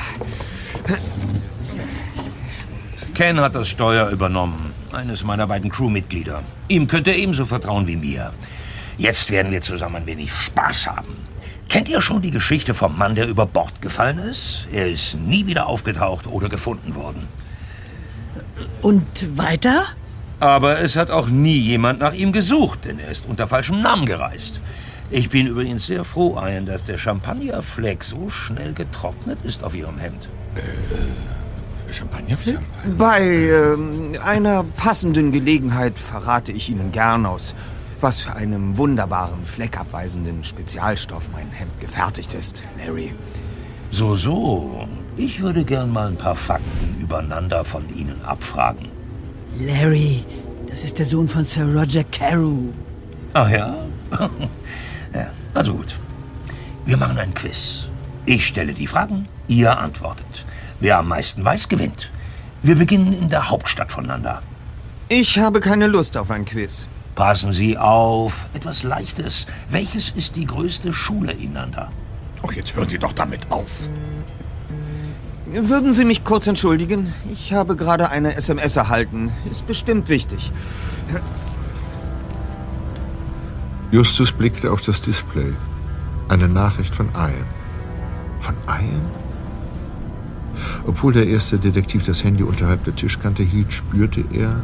[3.13, 4.64] Ken hat das Steuer übernommen.
[4.95, 6.41] Eines meiner beiden Crewmitglieder.
[6.69, 8.31] Ihm könnt ihr ebenso vertrauen wie mir.
[8.97, 11.17] Jetzt werden wir zusammen ein wenig Spaß haben.
[11.67, 14.69] Kennt ihr schon die Geschichte vom Mann, der über Bord gefallen ist?
[14.71, 17.27] Er ist nie wieder aufgetaucht oder gefunden worden.
[18.81, 19.87] Und weiter?
[20.39, 24.05] Aber es hat auch nie jemand nach ihm gesucht, denn er ist unter falschem Namen
[24.05, 24.61] gereist.
[25.09, 29.97] Ich bin übrigens sehr froh, Ian, dass der Champagnerfleck so schnell getrocknet ist auf Ihrem
[29.97, 30.29] Hemd.
[30.55, 31.34] Äh,
[31.95, 32.59] Champagnerfleck?
[32.97, 37.55] Bei ähm, einer passenden Gelegenheit verrate ich Ihnen gern aus,
[38.01, 43.13] was für einem wunderbaren, fleckabweisenden Spezialstoff mein Hemd gefertigt ist, Larry.
[43.91, 44.87] So, so.
[45.17, 48.89] Ich würde gern mal ein paar Fakten übereinander von Ihnen abfragen.
[49.57, 50.23] Larry,
[50.69, 52.73] das ist der Sohn von Sir Roger Carew.
[53.33, 53.75] Ach ja?
[55.13, 55.27] ja?
[55.53, 55.95] Also gut.
[56.85, 57.87] Wir machen ein Quiz.
[58.25, 60.44] Ich stelle die Fragen, ihr antwortet.
[60.79, 62.11] Wer am meisten weiß, gewinnt.
[62.61, 64.41] Wir beginnen in der Hauptstadt von Nanda.
[65.07, 66.87] Ich habe keine Lust auf ein Quiz.
[67.15, 68.47] Passen Sie auf.
[68.53, 69.47] Etwas Leichtes.
[69.69, 71.91] Welches ist die größte Schule in Nanda?
[72.45, 73.87] Ach, jetzt hören Sie doch damit auf.
[75.45, 77.13] Würden Sie mich kurz entschuldigen?
[77.31, 79.31] Ich habe gerade eine SMS erhalten.
[79.49, 80.51] Ist bestimmt wichtig.
[83.91, 85.53] Justus blickte auf das Display.
[86.27, 87.45] Eine Nachricht von Ian.
[88.39, 89.24] Von Ian?
[90.87, 94.61] Obwohl der erste Detektiv das Handy unterhalb der Tischkante hielt, spürte er,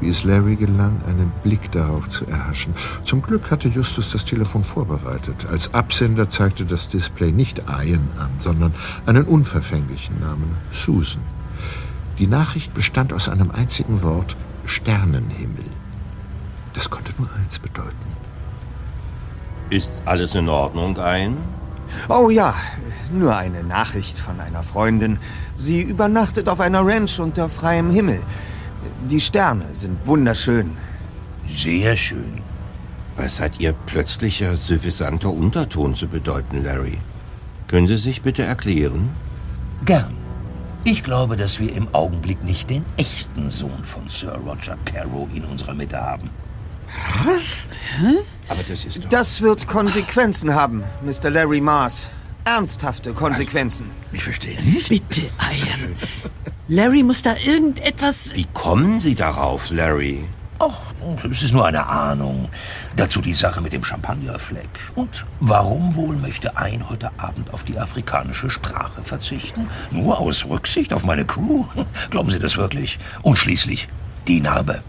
[0.00, 2.74] wie es Larry gelang, einen Blick darauf zu erhaschen.
[3.04, 5.46] Zum Glück hatte Justus das Telefon vorbereitet.
[5.48, 8.74] Als Absender zeigte das Display nicht Ian an, sondern
[9.06, 11.22] einen unverfänglichen Namen, Susan.
[12.18, 15.64] Die Nachricht bestand aus einem einzigen Wort, Sternenhimmel.
[16.72, 17.96] Das konnte nur eins bedeuten.
[19.70, 21.36] Ist alles in Ordnung, ein?
[22.08, 22.54] Oh ja,
[23.12, 25.18] nur eine Nachricht von einer Freundin.
[25.54, 28.20] Sie übernachtet auf einer Ranch unter freiem Himmel.
[29.08, 30.76] Die Sterne sind wunderschön.
[31.48, 32.42] Sehr schön.
[33.16, 36.98] Was hat Ihr plötzlicher, suffisanter Unterton zu bedeuten, Larry?
[37.66, 39.10] Können Sie sich bitte erklären?
[39.84, 40.14] Gern.
[40.84, 45.44] Ich glaube, dass wir im Augenblick nicht den echten Sohn von Sir Roger Carrow in
[45.44, 46.30] unserer Mitte haben.
[47.24, 47.66] Was?
[48.48, 49.08] Aber das ist doch...
[49.10, 51.30] Das wird Konsequenzen haben, Mr.
[51.30, 52.08] Larry Mars.
[52.44, 53.90] Ernsthafte Konsequenzen.
[54.12, 54.88] Ich verstehe nicht.
[54.88, 55.96] Bitte, Ian.
[56.68, 58.34] Larry muss da irgendetwas...
[58.34, 60.24] Wie kommen Sie darauf, Larry?
[60.62, 60.92] Ach,
[61.30, 62.50] es ist nur eine Ahnung.
[62.94, 64.68] Dazu die Sache mit dem Champagnerfleck.
[64.94, 69.68] Und warum wohl möchte ein heute Abend auf die afrikanische Sprache verzichten?
[69.90, 71.64] Nur aus Rücksicht auf meine Crew?
[72.10, 72.98] Glauben Sie das wirklich?
[73.22, 73.88] Und schließlich
[74.28, 74.82] die Narbe.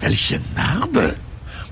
[0.00, 1.14] Welche Narbe?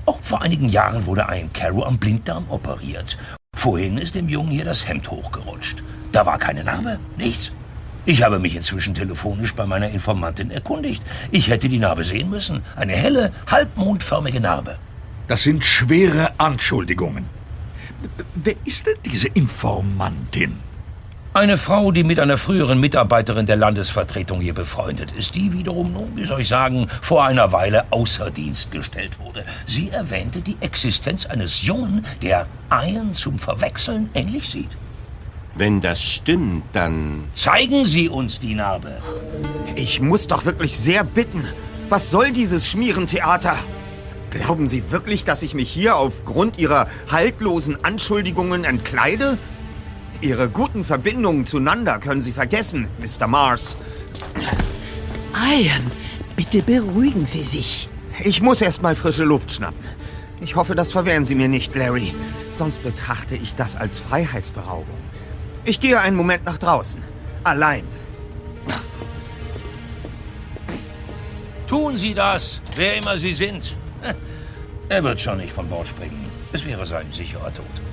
[0.05, 3.17] Auch vor einigen Jahren wurde ein Carrow am Blinddarm operiert.
[3.61, 5.83] Vorhin ist dem Jungen hier das Hemd hochgerutscht.
[6.11, 7.51] Da war keine Narbe, nichts.
[8.07, 11.03] Ich habe mich inzwischen telefonisch bei meiner Informantin erkundigt.
[11.29, 12.63] Ich hätte die Narbe sehen müssen.
[12.75, 14.79] Eine helle, halbmondförmige Narbe.
[15.27, 17.25] Das sind schwere Anschuldigungen.
[18.33, 20.57] Wer ist denn diese Informantin?
[21.33, 26.11] Eine Frau, die mit einer früheren Mitarbeiterin der Landesvertretung hier befreundet ist, die wiederum, nun,
[26.17, 29.45] wie soll ich sagen, vor einer Weile außer Dienst gestellt wurde.
[29.65, 34.71] Sie erwähnte die Existenz eines Jungen, der Ian zum Verwechseln ähnlich sieht.
[35.55, 37.23] Wenn das stimmt, dann...
[37.31, 38.91] Zeigen Sie uns die Narbe.
[39.75, 41.45] Ich muss doch wirklich sehr bitten.
[41.87, 43.55] Was soll dieses Schmierentheater?
[44.31, 49.37] Glauben Sie wirklich, dass ich mich hier aufgrund Ihrer haltlosen Anschuldigungen entkleide?
[50.21, 53.25] Ihre guten Verbindungen zueinander können Sie vergessen, Mr.
[53.25, 53.75] Mars.
[55.33, 55.91] Ian,
[56.35, 57.89] bitte beruhigen Sie sich.
[58.23, 59.83] Ich muss erst mal frische Luft schnappen.
[60.39, 62.13] Ich hoffe, das verwehren Sie mir nicht, Larry.
[62.53, 64.97] Sonst betrachte ich das als Freiheitsberaubung.
[65.65, 67.01] Ich gehe einen Moment nach draußen.
[67.43, 67.83] Allein.
[71.67, 73.75] Tun Sie das, wer immer Sie sind.
[74.89, 76.25] Er wird schon nicht von Bord springen.
[76.51, 77.90] Es wäre sein sicherer Tod.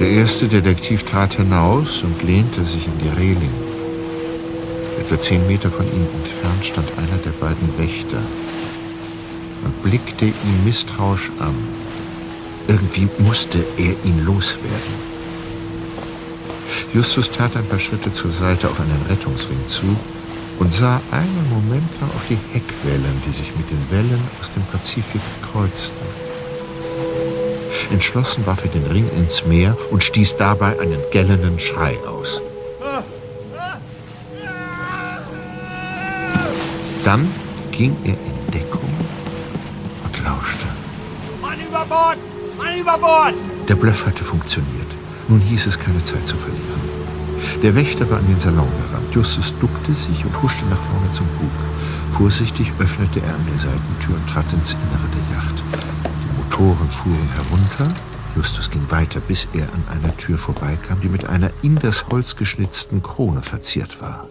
[0.00, 3.52] Der erste Detektiv trat hinaus und lehnte sich in die Reling.
[4.98, 8.22] Etwa zehn Meter von ihm entfernt stand einer der beiden Wächter
[9.62, 11.54] und blickte ihn misstrauisch an.
[12.66, 15.10] Irgendwie musste er ihn loswerden.
[16.94, 19.84] Justus tat ein paar Schritte zur Seite auf einen Rettungsring zu
[20.60, 24.62] und sah einen Moment lang auf die Heckwellen, die sich mit den Wellen aus dem
[24.72, 25.20] Pazifik
[25.52, 26.29] kreuzten.
[27.90, 32.40] Entschlossen warf er den Ring ins Meer und stieß dabei einen gellenden Schrei aus.
[37.04, 37.28] Dann
[37.72, 38.90] ging er in Deckung
[40.04, 40.66] und lauschte.
[41.40, 42.18] Mann über Bord!
[42.58, 43.34] Mann über Bord!
[43.68, 44.86] Der Bluff hatte funktioniert.
[45.28, 46.80] Nun hieß es, keine Zeit zu verlieren.
[47.62, 49.14] Der Wächter war an den Salon gerannt.
[49.14, 51.50] Justus duckte sich und huschte nach vorne zum Bug.
[52.12, 55.08] Vorsichtig öffnete er eine Seitentür und trat ins Innere.
[55.14, 55.19] Die
[56.60, 57.94] Motoren fuhren herunter.
[58.36, 62.36] Justus ging weiter, bis er an einer Tür vorbeikam, die mit einer in das Holz
[62.36, 64.28] geschnitzten Krone verziert war.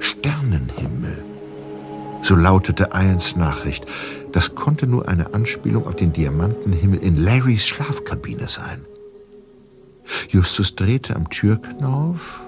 [0.00, 1.24] Sternenhimmel.
[2.22, 3.84] So lautete Ians Nachricht.
[4.32, 8.86] Das konnte nur eine Anspielung auf den Diamantenhimmel in Larrys Schlafkabine sein.
[10.30, 12.40] Justus drehte am Türknauf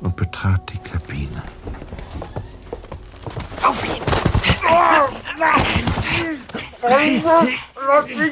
[0.00, 1.42] und betrat die Kabine.
[3.64, 4.02] Auf ihn!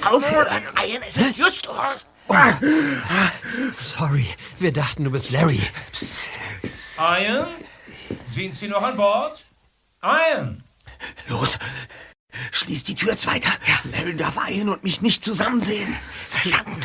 [0.04, 2.06] Aufhören, Ian, es ist Justus.
[3.72, 4.26] Sorry,
[4.58, 5.60] wir dachten, du bist Larry.
[5.92, 6.38] Psst.
[6.98, 7.48] Ian?
[8.34, 9.44] Sind Sie noch an Bord?
[10.02, 10.64] Ian!
[11.28, 11.58] Los!
[12.52, 13.50] Schließ die Tür jetzt weiter.
[13.92, 15.96] Larry darf Ian und mich nicht zusammen sehen.
[16.30, 16.84] Verstanden.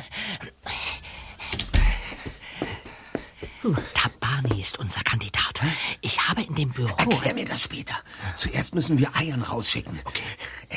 [3.94, 5.60] Tabani ist unser Kandidat.
[6.02, 6.94] Ich habe in dem Büro...
[6.98, 7.96] Erklär mir das später.
[8.36, 10.00] Zuerst müssen wir Ian rausschicken.
[10.04, 10.22] Okay.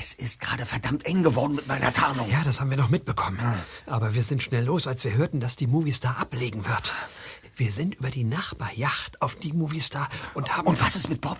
[0.01, 2.31] Es ist gerade verdammt eng geworden mit meiner Tarnung.
[2.31, 3.41] Ja, das haben wir noch mitbekommen.
[3.85, 6.95] Aber wir sind schnell los, als wir hörten, dass die Movistar ablegen wird.
[7.57, 10.69] Wir sind über die Nachbarjacht auf die Movistar und haben...
[10.69, 11.39] Und was ist mit Bob?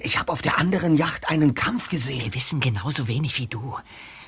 [0.00, 2.24] Ich habe auf der anderen Yacht einen Kampf gesehen.
[2.24, 3.78] Wir wissen genauso wenig wie du.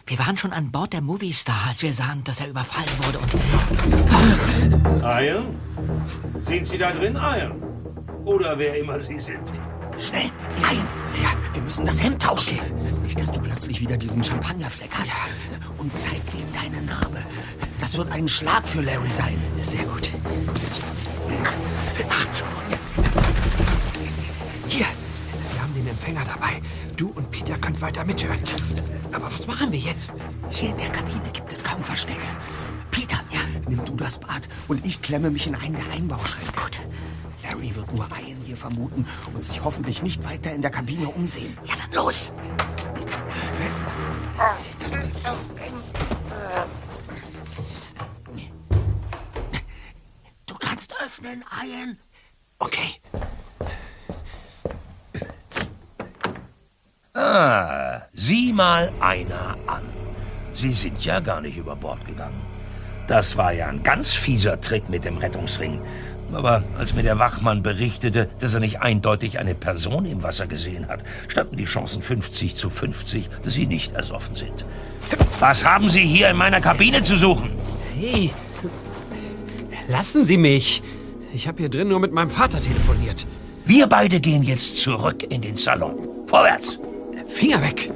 [0.06, 3.18] Wir waren schon an Bord der Movie Star, als wir sahen, dass er überfallen wurde
[3.18, 3.34] und...
[5.02, 5.58] Ian?
[6.46, 7.60] Sind Sie da drin, Ian?
[8.24, 9.50] Oder wer immer Sie sind?
[9.98, 10.86] Schnell, Ian.
[11.22, 12.58] Ja, wir müssen das Hemd tauschen.
[13.02, 15.14] Nicht, dass du plötzlich wieder diesen Champagnerfleck hast.
[15.78, 17.18] Und zeig denen deine Narbe.
[17.78, 19.36] Das wird ein Schlag für Larry sein.
[19.64, 20.10] Sehr gut.
[22.10, 22.48] Ach, schon.
[24.68, 24.86] Hier,
[25.52, 26.60] wir haben den Empfänger dabei.
[26.96, 28.38] Du und Peter könnt weiter mithören.
[29.12, 30.12] Aber was machen wir jetzt?
[30.50, 32.26] Hier in der Kabine gibt es kaum Verstecke.
[32.90, 33.40] Peter, ja.
[33.68, 36.52] nimm du das Bad und ich klemme mich in einen der Einbauschränke.
[36.60, 36.80] Gut.
[37.54, 41.56] Larry wird nur Ian hier vermuten und sich hoffentlich nicht weiter in der Kabine umsehen.
[41.64, 42.32] Ja, dann los.
[50.46, 51.98] Du kannst öffnen, Ian.
[52.58, 53.00] Okay.
[57.14, 59.84] Ah, sieh mal einer an.
[60.52, 62.42] Sie sind ja gar nicht über Bord gegangen.
[63.06, 65.80] Das war ja ein ganz fieser Trick mit dem Rettungsring.
[66.36, 70.88] Aber als mir der Wachmann berichtete, dass er nicht eindeutig eine Person im Wasser gesehen
[70.88, 74.64] hat, standen die Chancen 50 zu 50, dass Sie nicht ersoffen sind.
[75.40, 77.50] Was haben Sie hier in meiner Kabine zu suchen?
[77.98, 78.30] Hey,
[79.88, 80.82] lassen Sie mich.
[81.32, 83.26] Ich habe hier drin nur mit meinem Vater telefoniert.
[83.64, 86.08] Wir beide gehen jetzt zurück in den Salon.
[86.26, 86.78] Vorwärts!
[87.26, 87.90] Finger weg!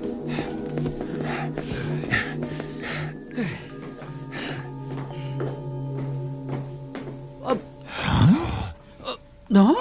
[9.49, 9.76] No?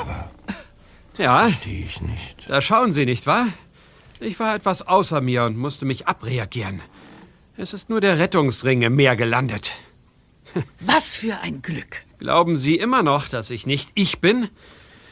[1.17, 1.49] Ja.
[1.49, 2.45] Verstehe ich nicht.
[2.47, 3.47] Da schauen Sie, nicht wahr?
[4.19, 6.81] Ich war etwas außer mir und musste mich abreagieren.
[7.57, 9.73] Es ist nur der Rettungsring im Meer gelandet.
[10.79, 12.03] Was für ein Glück.
[12.19, 14.49] Glauben Sie immer noch, dass ich nicht ich bin?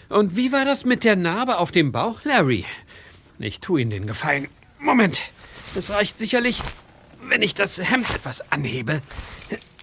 [0.09, 2.65] Und wie war das mit der Narbe auf dem Bauch, Larry?
[3.39, 4.47] Ich tu Ihnen den Gefallen.
[4.79, 5.21] Moment.
[5.75, 6.61] Es reicht sicherlich,
[7.21, 9.01] wenn ich das Hemd etwas anhebe.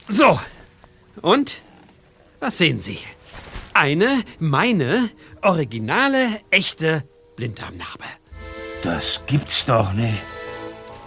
[0.09, 0.41] So.
[1.21, 1.61] Und?
[2.43, 2.99] Was sehen Sie?
[3.73, 5.11] Eine, meine,
[5.43, 7.05] originale, echte
[7.37, 8.05] Blinddarmnarbe.
[8.83, 10.25] Das gibt's doch nicht.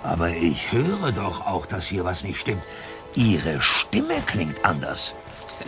[0.02, 2.64] Aber ich höre doch auch, dass hier was nicht stimmt.
[3.16, 5.14] Ihre Stimme klingt anders.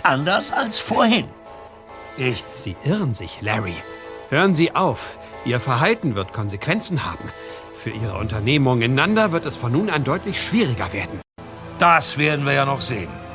[0.03, 1.27] Anders als vorhin.
[2.15, 2.45] Ich.
[2.53, 3.75] Sie irren sich, Larry.
[4.29, 5.19] Hören Sie auf.
[5.43, 7.29] Ihr Verhalten wird Konsequenzen haben.
[7.75, 11.19] Für Ihre Unternehmung in Nanda wird es von nun an deutlich schwieriger werden.
[11.77, 13.26] Das werden wir ja noch sehen.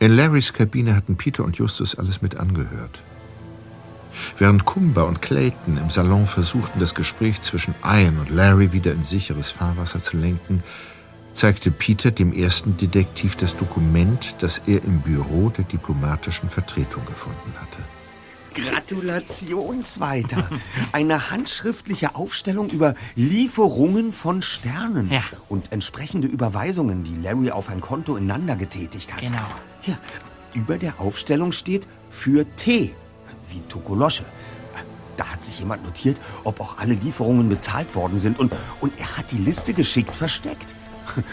[0.00, 3.02] In Larrys Kabine hatten Peter und Justus alles mit angehört.
[4.38, 9.02] Während Kumba und Clayton im Salon versuchten, das Gespräch zwischen Ian und Larry wieder in
[9.02, 10.62] sicheres Fahrwasser zu lenken,
[11.32, 17.52] zeigte Peter dem ersten Detektiv das Dokument, das er im Büro der diplomatischen Vertretung gefunden
[17.60, 17.78] hatte.
[18.54, 20.48] Gratulation, Zweiter.
[20.90, 25.22] Eine handschriftliche Aufstellung über Lieferungen von Sternen Ja.
[25.48, 29.20] und entsprechende Überweisungen, die Larry auf ein Konto in Nanda getätigt hat.
[29.20, 29.46] Genau.
[29.88, 29.96] Ja,
[30.52, 32.94] über der Aufstellung steht für T,
[33.50, 34.24] wie Tokolosche.
[35.16, 39.16] Da hat sich jemand notiert, ob auch alle Lieferungen bezahlt worden sind und, und er
[39.16, 40.74] hat die Liste geschickt versteckt.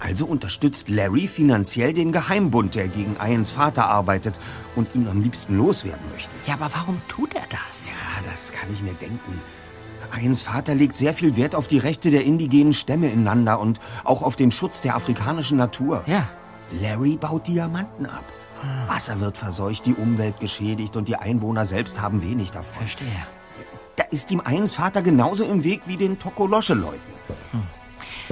[0.00, 4.38] Also unterstützt Larry finanziell den Geheimbund, der gegen Ians Vater arbeitet
[4.76, 6.32] und ihn am liebsten loswerden möchte.
[6.46, 7.90] Ja, aber warum tut er das?
[7.90, 9.40] Ja, das kann ich mir denken.
[10.16, 13.80] Ians Vater legt sehr viel Wert auf die Rechte der indigenen Stämme in Nanda und
[14.04, 16.04] auch auf den Schutz der afrikanischen Natur.
[16.06, 16.28] Ja.
[16.70, 18.24] Larry baut Diamanten ab.
[18.86, 22.78] Wasser wird verseucht, die Umwelt geschädigt und die Einwohner selbst haben wenig davon.
[22.78, 23.26] Verstehe.
[23.96, 27.18] Da ist ihm Ians Vater genauso im Weg wie den Tokolosche-Leuten.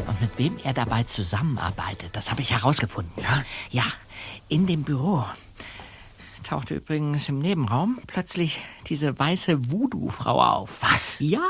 [0.07, 3.23] Und mit wem er dabei zusammenarbeitet, das habe ich herausgefunden.
[3.23, 3.43] Ja?
[3.71, 3.85] Ja,
[4.49, 5.25] in dem Büro
[6.45, 10.83] tauchte übrigens im Nebenraum plötzlich diese weiße Voodoo-Frau auf.
[10.83, 11.19] Was?
[11.21, 11.43] Ja.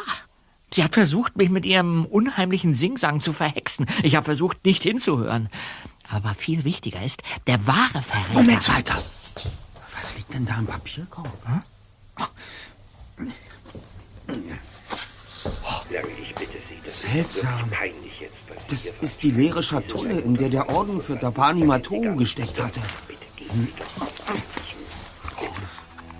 [0.73, 3.87] Sie hat versucht, mich mit ihrem unheimlichen Singsang zu verhexen.
[4.03, 5.49] Ich habe versucht, nicht hinzuhören.
[6.09, 8.33] Aber viel wichtiger ist, der wahre Verräter...
[8.33, 8.95] Moment, Zweiter.
[9.95, 11.27] Was liegt denn da im Papierkorb?
[16.85, 17.73] Das Seltsam.
[18.69, 22.81] Das ist die leere Schatulle, in der der Orden für Dabani Matohu gesteckt hatte.
[23.51, 23.69] Hm.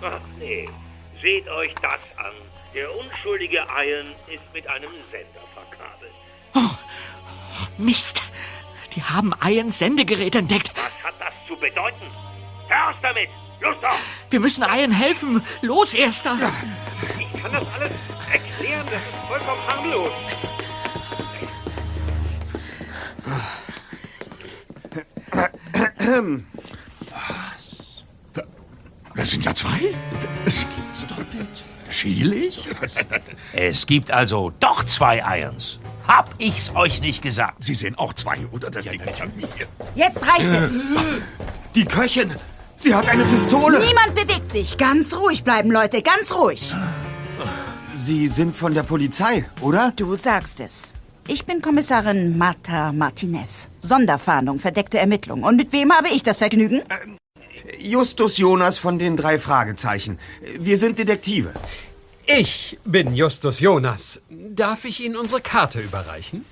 [0.01, 0.69] Ach nee,
[1.21, 2.33] seht euch das an.
[2.73, 6.11] Der unschuldige Ian ist mit einem Sender verkabelt.
[7.77, 8.21] Mist!
[8.97, 10.71] Die haben Ians Sendegerät entdeckt.
[10.75, 12.01] Was hat das zu bedeuten?
[12.67, 13.29] Hör damit!
[13.61, 13.95] Los doch!
[14.31, 15.43] Wir müssen Ian helfen!
[15.61, 16.35] Los, Erster!
[17.19, 17.91] Ich kann das alles
[18.31, 18.87] erklären.
[18.87, 20.11] Das ist vollkommen harmlos.
[27.11, 28.03] Was?
[29.15, 29.93] Das sind ja zwei?
[30.43, 31.63] Das gibt's doppelt.
[31.91, 32.67] Schielig?
[33.53, 35.79] Es gibt also doch zwei Irons.
[36.07, 37.63] Hab ich's euch nicht gesagt?
[37.63, 38.69] Sie sehen auch zwei, oder?
[38.69, 39.47] Das liegt nicht an mir.
[39.95, 40.71] Jetzt reicht es.
[41.75, 42.29] Die Köchin!
[42.77, 43.79] Sie hat eine Pistole!
[43.79, 44.77] Niemand bewegt sich.
[44.77, 46.73] Ganz ruhig bleiben, Leute, ganz ruhig.
[47.93, 49.91] Sie sind von der Polizei, oder?
[49.95, 50.93] Du sagst es.
[51.27, 53.67] Ich bin Kommissarin Marta Martinez.
[53.81, 55.43] Sonderfahndung, verdeckte Ermittlung.
[55.43, 56.83] Und mit wem habe ich das Vergnügen?
[57.79, 60.19] Justus Jonas von den drei Fragezeichen.
[60.59, 61.51] Wir sind Detektive.
[62.29, 64.21] Ich bin Justus Jonas.
[64.29, 66.43] Darf ich Ihnen unsere Karte überreichen?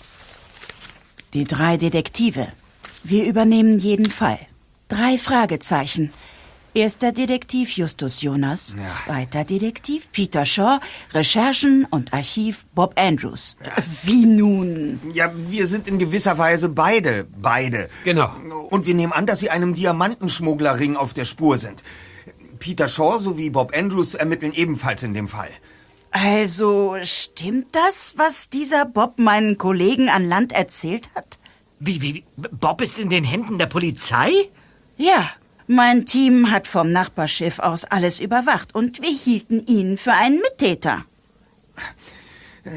[1.34, 2.48] Die drei Detektive.
[3.04, 4.40] Wir übernehmen jeden Fall.
[4.88, 6.14] Drei Fragezeichen.
[6.74, 10.80] Erster Detektiv Justus Jonas, zweiter Detektiv Peter Shaw,
[11.14, 13.58] Recherchen und Archiv Bob Andrews.
[14.04, 15.00] Wie nun?
[15.14, 17.90] Ja, wir sind in gewisser Weise beide, beide.
[18.06, 18.34] Genau.
[18.70, 21.84] Und wir nehmen an, dass Sie einem Diamantenschmugglerring auf der Spur sind.
[22.66, 25.52] Peter Shaw sowie Bob Andrews ermitteln ebenfalls in dem Fall.
[26.10, 31.38] Also, stimmt das, was dieser Bob meinen Kollegen an Land erzählt hat?
[31.80, 34.32] Wie, wie, Bob ist in den Händen der Polizei?
[34.98, 35.30] Ja,
[35.68, 41.06] mein Team hat vom Nachbarschiff aus alles überwacht und wir hielten ihn für einen Mittäter.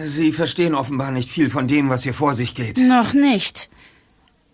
[0.04, 2.76] Sie verstehen offenbar nicht viel von dem, was hier vor sich geht.
[2.76, 3.70] Noch nicht.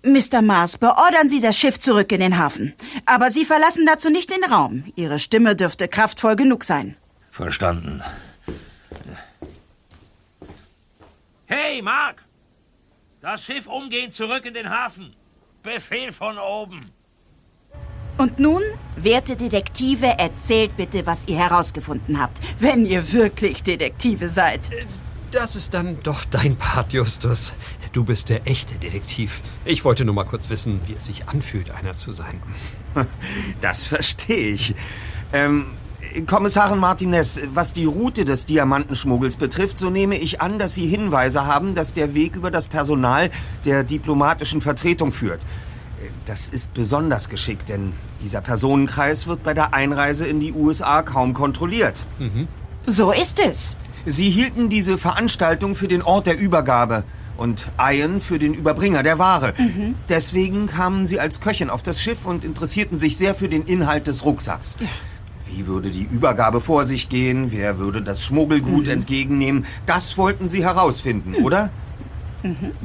[0.04, 0.42] Mr.
[0.42, 2.74] Mars, beordern Sie das Schiff zurück in den Hafen.
[3.06, 4.84] Aber Sie verlassen dazu nicht den Raum.
[4.96, 6.96] Ihre Stimme dürfte kraftvoll genug sein.
[7.30, 8.02] Verstanden.
[11.46, 12.22] Hey, Mark!
[13.20, 15.16] Das Schiff umgehend zurück in den Hafen.
[15.62, 16.90] Befehl von oben.
[18.18, 18.62] Und nun,
[18.96, 24.70] werte Detektive, erzählt bitte, was ihr herausgefunden habt, wenn ihr wirklich Detektive seid.
[25.34, 27.54] Das ist dann doch dein Part, Justus.
[27.92, 29.40] Du bist der echte Detektiv.
[29.64, 32.40] Ich wollte nur mal kurz wissen, wie es sich anfühlt, einer zu sein.
[33.60, 34.76] Das verstehe ich.
[35.32, 35.66] Ähm,
[36.26, 41.46] Kommissarin Martinez, was die Route des Diamantenschmuggels betrifft, so nehme ich an, dass Sie Hinweise
[41.46, 43.28] haben, dass der Weg über das Personal
[43.64, 45.44] der diplomatischen Vertretung führt.
[46.26, 51.34] Das ist besonders geschickt, denn dieser Personenkreis wird bei der Einreise in die USA kaum
[51.34, 52.06] kontrolliert.
[52.86, 53.74] So ist es.
[54.06, 57.04] Sie hielten diese Veranstaltung für den Ort der Übergabe
[57.36, 59.54] und Ian für den Überbringer der Ware.
[60.08, 64.06] Deswegen kamen sie als Köchin auf das Schiff und interessierten sich sehr für den Inhalt
[64.06, 64.76] des Rucksacks.
[65.46, 67.50] Wie würde die Übergabe vor sich gehen?
[67.50, 69.66] Wer würde das Schmuggelgut entgegennehmen?
[69.86, 71.70] Das wollten sie herausfinden, oder?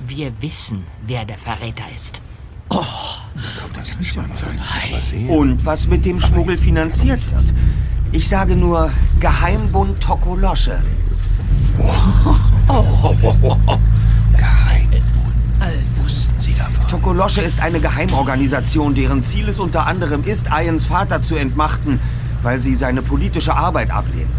[0.07, 2.21] Wir wissen, wer der Verräter ist.
[5.27, 7.53] Und was mit dem Schmuggel finanziert wird?
[8.11, 10.81] Ich sage nur Geheimbund Tokolosche.
[16.03, 16.87] Wussten Sie davon?
[16.87, 21.99] Tokolosche ist eine Geheimorganisation, deren Ziel es unter anderem ist, Ians Vater zu entmachten,
[22.41, 24.31] weil sie seine politische Arbeit ablehnen.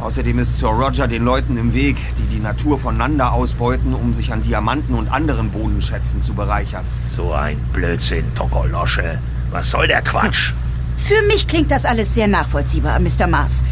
[0.00, 4.32] Außerdem ist Sir Roger den Leuten im Weg, die die Natur voneinander ausbeuten, um sich
[4.32, 6.86] an Diamanten und anderen Bodenschätzen zu bereichern.
[7.16, 9.18] So ein Blödsinn, Tokolosche.
[9.50, 10.54] Was soll der Quatsch?
[10.96, 13.26] Für mich klingt das alles sehr nachvollziehbar, Mr.
[13.26, 13.64] Mars.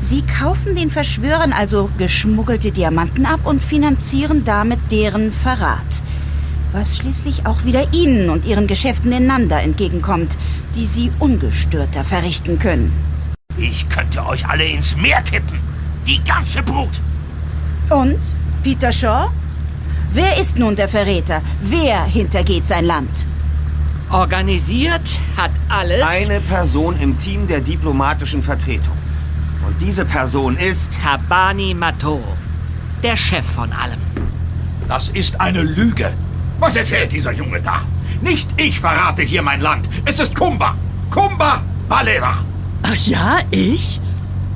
[0.00, 6.02] Sie kaufen den Verschwörern also geschmuggelte Diamanten ab und finanzieren damit deren Verrat.
[6.72, 10.36] Was schließlich auch wieder Ihnen und Ihren Geschäften in Nanda entgegenkommt,
[10.74, 12.92] die Sie ungestörter verrichten können.
[13.56, 15.58] Ich könnte euch alle ins Meer kippen.
[16.06, 17.00] Die ganze Brut.
[17.90, 18.18] Und?
[18.62, 19.30] Peter Shaw?
[20.12, 21.42] Wer ist nun der Verräter?
[21.62, 23.26] Wer hintergeht sein Land?
[24.10, 26.02] Organisiert hat alles.
[26.02, 28.96] Eine Person im Team der diplomatischen Vertretung.
[29.66, 31.00] Und diese Person ist...
[31.02, 32.22] Tabani Mato,
[33.02, 34.00] der Chef von allem.
[34.88, 36.12] Das ist eine Lüge.
[36.60, 37.80] Was erzählt dieser Junge da?
[38.20, 39.88] Nicht ich verrate hier mein Land.
[40.04, 40.76] Es ist Kumba.
[41.10, 42.44] Kumba Balera.
[42.82, 44.00] Ach ja, ich?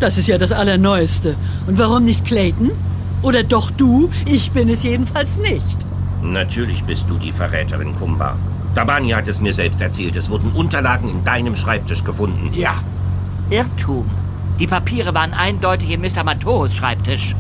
[0.00, 1.34] Das ist ja das Allerneueste.
[1.66, 2.70] Und warum nicht Clayton?
[3.22, 4.10] Oder doch du?
[4.26, 5.78] Ich bin es jedenfalls nicht.
[6.22, 8.36] Natürlich bist du die Verräterin, Kumba.
[8.74, 10.16] Dabani hat es mir selbst erzählt.
[10.16, 12.50] Es wurden Unterlagen in deinem Schreibtisch gefunden.
[12.52, 12.82] Ja.
[13.50, 14.08] Irrtum.
[14.58, 16.24] Die Papiere waren eindeutig in Mr.
[16.24, 17.34] Matos Schreibtisch.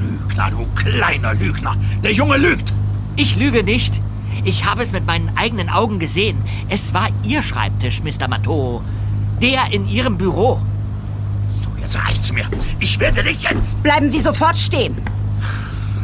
[0.00, 1.76] Lügner, du kleiner Lügner.
[2.02, 2.72] Der Junge lügt.
[3.16, 4.00] Ich lüge nicht.
[4.44, 6.38] Ich habe es mit meinen eigenen Augen gesehen.
[6.68, 8.28] Es war Ihr Schreibtisch, Mr.
[8.28, 8.82] Mato.
[9.42, 10.60] Der in Ihrem Büro.
[11.62, 12.46] So, jetzt reicht's mir.
[12.80, 13.82] Ich werde dich jetzt...
[13.82, 14.96] Bleiben Sie sofort stehen.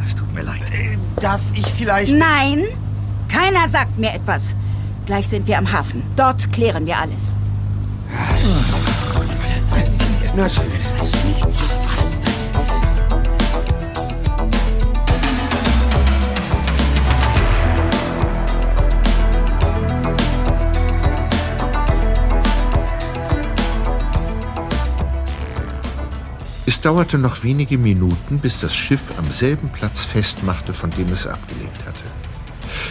[0.05, 0.63] Es tut mir leid.
[0.73, 2.17] Äh, darf ich vielleicht...
[2.17, 2.65] Nein,
[3.35, 4.55] keiner sagt mir etwas.
[5.07, 6.05] Gleich sind wir am Hafen.
[6.15, 7.35] Dort klären wir alles.
[10.37, 10.65] Na schön.
[26.67, 31.27] Es dauerte noch wenige Minuten, bis das Schiff am selben Platz festmachte, von dem es
[31.27, 32.05] abgelegt hatte.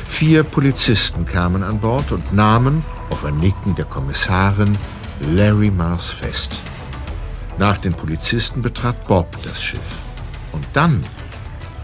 [0.08, 4.78] Vier Polizisten kamen an Bord und nahmen, auf ein Nicken der Kommissarin,
[5.20, 6.54] Larry Mars fest.
[7.58, 9.80] Nach den Polizisten betrat Bob das Schiff.
[10.52, 11.04] Und dann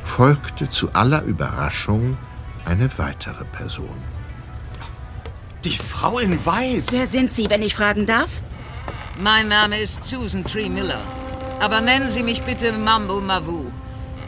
[0.03, 2.17] folgte zu aller Überraschung
[2.65, 3.97] eine weitere Person.
[5.63, 6.87] Die Frau in Weiß.
[6.91, 8.41] Wer sind Sie, wenn ich fragen darf?
[9.21, 11.01] Mein Name ist Susan Tree Miller.
[11.59, 13.65] Aber nennen Sie mich bitte Mambo Mavu.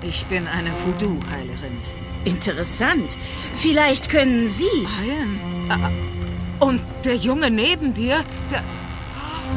[0.01, 2.00] Ich bin eine Voodoo-Heilerin.
[2.25, 3.17] Interessant.
[3.55, 4.63] Vielleicht können Sie.
[5.05, 5.39] Ian?
[5.69, 5.89] Ah,
[6.63, 8.63] Und der Junge neben dir, der...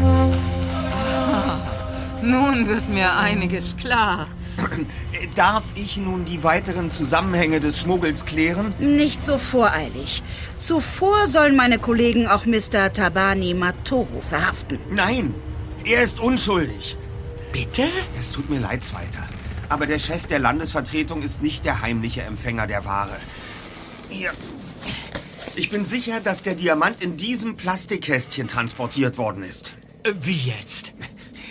[0.03, 1.61] Ah,
[2.23, 4.29] Nun wird mir einiges klar.
[5.35, 8.73] Darf ich nun die weiteren Zusammenhänge des Schmuggels klären?
[8.79, 10.23] Nicht so voreilig.
[10.57, 12.93] Zuvor sollen meine Kollegen auch Mr.
[12.93, 14.79] Tabani Matoru verhaften.
[14.91, 15.35] Nein,
[15.85, 16.97] er ist unschuldig.
[17.53, 17.83] Bitte?
[18.19, 19.27] Es tut mir leid, Zweiter.
[19.75, 23.17] Aber der Chef der Landesvertretung ist nicht der heimliche Empfänger der Ware.
[24.09, 24.31] Hier.
[25.57, 29.75] Ich bin sicher, dass der Diamant in diesem Plastikkästchen transportiert worden ist.
[30.15, 30.95] Wie jetzt?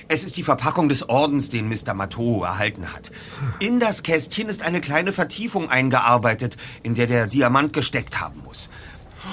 [0.08, 1.94] Es ist die Verpackung des Ordens, den Mr.
[1.94, 3.12] Matoo erhalten hat.
[3.60, 8.70] In das Kästchen ist eine kleine Vertiefung eingearbeitet, in der der Diamant gesteckt haben muss.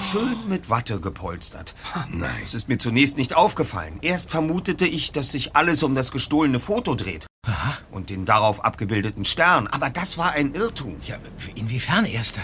[0.01, 1.75] Schön mit Watte gepolstert.
[2.11, 2.31] Nein.
[2.43, 3.99] Es ist mir zunächst nicht aufgefallen.
[4.01, 7.27] Erst vermutete ich, dass sich alles um das gestohlene Foto dreht.
[7.91, 9.67] Und den darauf abgebildeten Stern.
[9.67, 10.95] Aber das war ein Irrtum.
[11.05, 11.17] Ja,
[11.53, 12.41] inwiefern, Erster?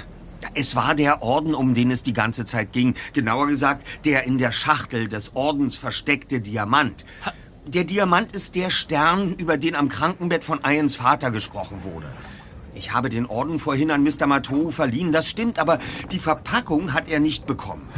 [0.53, 2.93] Es war der Orden, um den es die ganze Zeit ging.
[3.13, 7.05] Genauer gesagt, der in der Schachtel des Ordens versteckte Diamant.
[7.65, 12.07] Der Diamant ist der Stern, über den am Krankenbett von Ians Vater gesprochen wurde.
[12.77, 14.27] Ich habe den Orden vorhin an Mr.
[14.27, 15.79] Matou verliehen, das stimmt, aber
[16.11, 17.89] die Verpackung hat er nicht bekommen.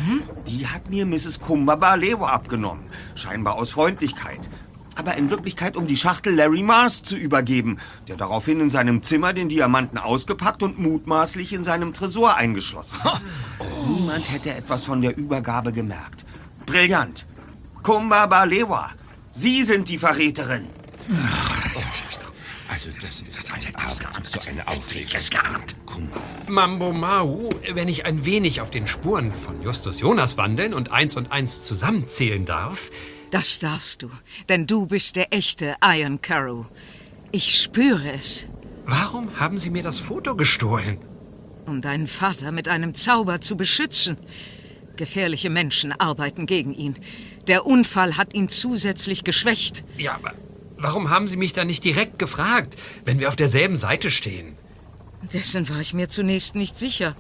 [0.48, 1.42] Die hat mir Mrs.
[1.42, 4.50] Kumbabalewa abgenommen, scheinbar aus Freundlichkeit.
[4.96, 7.78] Aber in Wirklichkeit, um die Schachtel Larry Mars zu übergeben,
[8.08, 13.24] der daraufhin in seinem Zimmer den Diamanten ausgepackt und mutmaßlich in seinem Tresor eingeschlossen hat.
[13.90, 16.26] Niemand hätte etwas von der Übergabe gemerkt.
[16.66, 17.26] Brillant.
[17.84, 18.92] Kumbabalewa,
[19.32, 20.68] Sie sind die Verräterin.
[22.70, 23.19] Also, das
[23.58, 23.76] ist ein
[24.16, 25.20] Abend, so eine Aufregung.
[26.48, 31.18] Mambo Mau, wenn ich ein wenig auf den Spuren von Justus Jonas wandeln und eins
[31.18, 32.92] und eins zusammenzählen darf.
[33.32, 34.10] Das darfst du,
[34.48, 36.66] denn du bist der echte Iron Carew.
[37.32, 38.48] Ich spüre es.
[38.86, 40.98] Warum haben Sie mir das Foto gestohlen?
[41.66, 44.18] Um deinen Vater mit einem Zauber zu beschützen.
[44.96, 46.98] Gefährliche Menschen arbeiten gegen ihn.
[47.48, 49.84] Der Unfall hat ihn zusätzlich geschwächt.
[49.98, 50.34] Ja, aber
[50.80, 54.58] warum haben Sie mich da nicht direkt gefragt, wenn wir auf derselben Seite stehen?
[55.34, 57.16] Dessen war ich mir zunächst nicht sicher.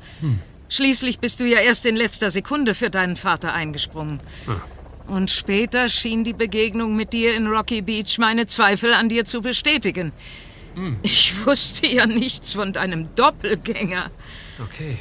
[0.70, 4.22] Schließlich bist du ja erst in letzter Sekunde für deinen Vater eingesprungen.
[4.45, 4.61] Hm.
[5.07, 9.41] Und später schien die Begegnung mit dir in Rocky Beach meine Zweifel an dir zu
[9.41, 10.14] bestätigen.
[11.02, 14.11] Ich wusste ja nichts von deinem Doppelgänger.
[14.64, 14.98] Okay,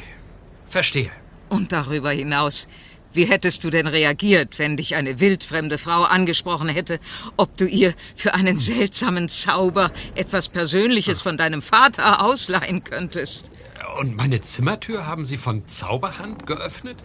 [0.66, 1.10] verstehe.
[1.48, 2.66] Und darüber hinaus,
[3.12, 7.00] wie hättest du denn reagiert, wenn dich eine wildfremde Frau angesprochen hätte,
[7.36, 13.50] ob du ihr für einen seltsamen Zauber etwas Persönliches von deinem Vater ausleihen könntest?
[14.00, 16.98] Und meine Zimmertür haben Sie von Zauberhand geöffnet?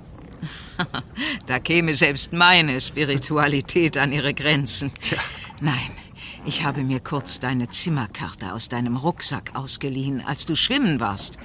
[1.46, 4.92] Da käme selbst meine Spiritualität an ihre Grenzen.
[5.62, 5.92] Nein,
[6.46, 11.38] ich habe mir kurz deine Zimmerkarte aus deinem Rucksack ausgeliehen, als du schwimmen warst.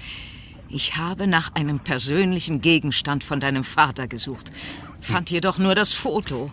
[0.71, 4.53] Ich habe nach einem persönlichen Gegenstand von deinem Vater gesucht,
[5.01, 6.51] fand jedoch nur das Foto.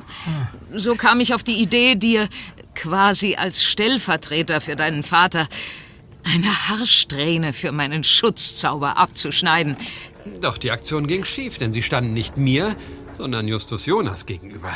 [0.73, 2.29] So kam ich auf die Idee, dir
[2.75, 5.49] quasi als Stellvertreter für deinen Vater
[6.23, 9.75] eine Haarsträhne für meinen Schutzzauber abzuschneiden.
[10.41, 12.75] Doch die Aktion ging schief, denn Sie standen nicht mir,
[13.11, 14.71] sondern Justus Jonas gegenüber,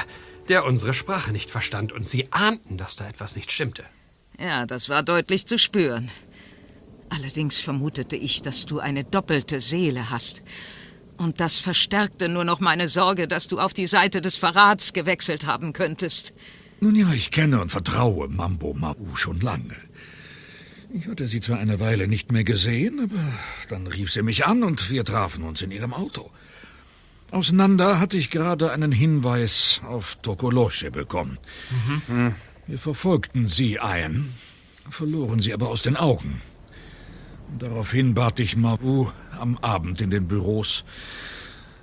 [0.48, 3.84] der unsere Sprache nicht verstand und Sie ahnten, dass da etwas nicht stimmte.
[4.38, 6.12] Ja, das war deutlich zu spüren.
[7.10, 10.44] Allerdings vermutete ich, dass du eine doppelte Seele hast.
[11.18, 15.46] Und das verstärkte nur noch meine Sorge, dass du auf die Seite des Verrats gewechselt
[15.46, 16.34] haben könntest.
[16.80, 19.76] Nun ja, ich kenne und vertraue Mambo Mau schon lange.
[20.94, 23.34] Ich hatte sie zwar eine Weile nicht mehr gesehen, aber
[23.70, 26.32] dann rief sie mich an und wir trafen uns in ihrem Auto.
[27.32, 31.38] Aus Nanda hatte ich gerade einen Hinweis auf Tokolosche bekommen.
[32.66, 34.34] Wir verfolgten sie ein,
[34.90, 36.42] verloren sie aber aus den Augen.
[37.58, 40.84] Daraufhin bat ich Mavu am Abend in den Büros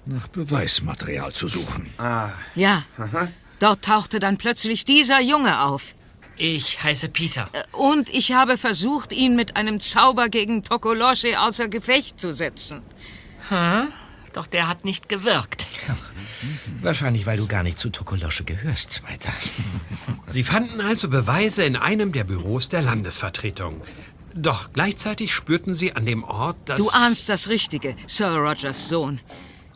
[0.06, 1.90] nach Beweismaterial zu suchen.
[1.98, 2.30] Ah.
[2.54, 2.84] Ja,
[3.58, 5.94] dort tauchte dann plötzlich dieser Junge auf.
[6.36, 7.48] Ich heiße Peter.
[7.72, 12.82] Und ich habe versucht, ihn mit einem Zauber gegen Tokolosche außer Gefecht zu setzen.
[13.48, 13.88] Hm?
[14.34, 15.66] Doch der hat nicht gewirkt.
[16.82, 19.32] Wahrscheinlich, weil du gar nicht zu Tokolosche gehörst, Zweiter.
[20.26, 23.80] Sie fanden also Beweise in einem der Büros der Landesvertretung.
[24.36, 26.78] Doch gleichzeitig spürten Sie an dem Ort, dass...
[26.78, 29.20] Du ahnst das Richtige, Sir Rogers Sohn.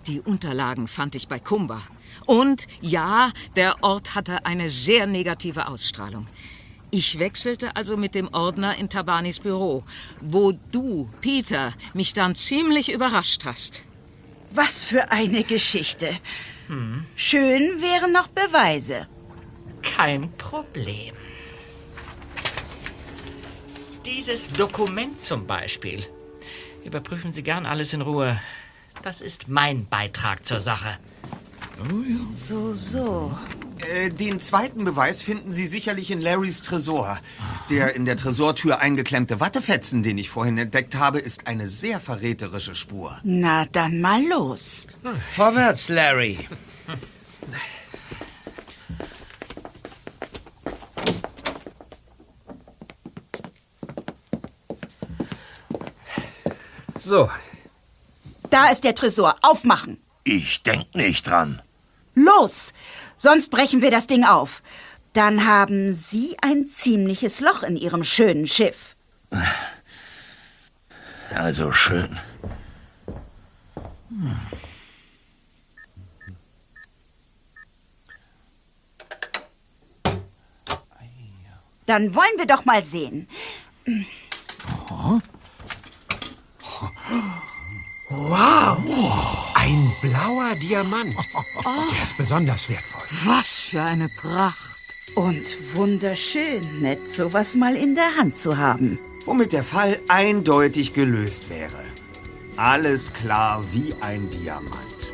[0.06, 1.80] Die Unterlagen fand ich bei Kumba.
[2.26, 6.28] Und ja, der Ort hatte eine sehr negative Ausstrahlung.
[6.90, 9.84] Ich wechselte also mit dem Ordner in Tabanis Büro,
[10.20, 13.84] wo du, Peter, mich dann ziemlich überrascht hast.
[14.50, 16.18] Was für eine Geschichte.
[17.16, 19.08] Schön wären noch Beweise.
[19.82, 21.14] Kein Problem.
[24.04, 26.06] Dieses Dokument zum Beispiel.
[26.84, 28.40] Überprüfen Sie gern alles in Ruhe.
[29.02, 30.98] Das ist mein Beitrag zur Sache.
[32.36, 33.38] So, so.
[33.94, 37.18] Äh, den zweiten Beweis finden Sie sicherlich in Larrys Tresor.
[37.70, 42.74] Der in der Tresortür eingeklemmte Wattefetzen, den ich vorhin entdeckt habe, ist eine sehr verräterische
[42.74, 43.18] Spur.
[43.22, 44.86] Na, dann mal los.
[45.30, 46.46] Vorwärts, Larry.
[57.10, 57.28] So,
[58.50, 59.34] Da ist der Tresor.
[59.42, 59.98] Aufmachen.
[60.22, 61.60] Ich denk nicht dran.
[62.14, 62.72] Los!
[63.16, 64.62] Sonst brechen wir das Ding auf.
[65.12, 68.94] Dann haben Sie ein ziemliches Loch in Ihrem schönen Schiff.
[71.34, 72.16] Also schön.
[81.86, 83.26] Dann wollen wir doch mal sehen.
[88.08, 88.78] Wow!
[89.54, 91.14] Ein blauer Diamant.
[91.64, 93.02] Der ist besonders wertvoll.
[93.24, 94.80] Was für eine Pracht.
[95.14, 98.98] Und wunderschön, nett sowas mal in der Hand zu haben.
[99.24, 101.84] Womit der Fall eindeutig gelöst wäre.
[102.56, 105.12] Alles klar wie ein Diamant.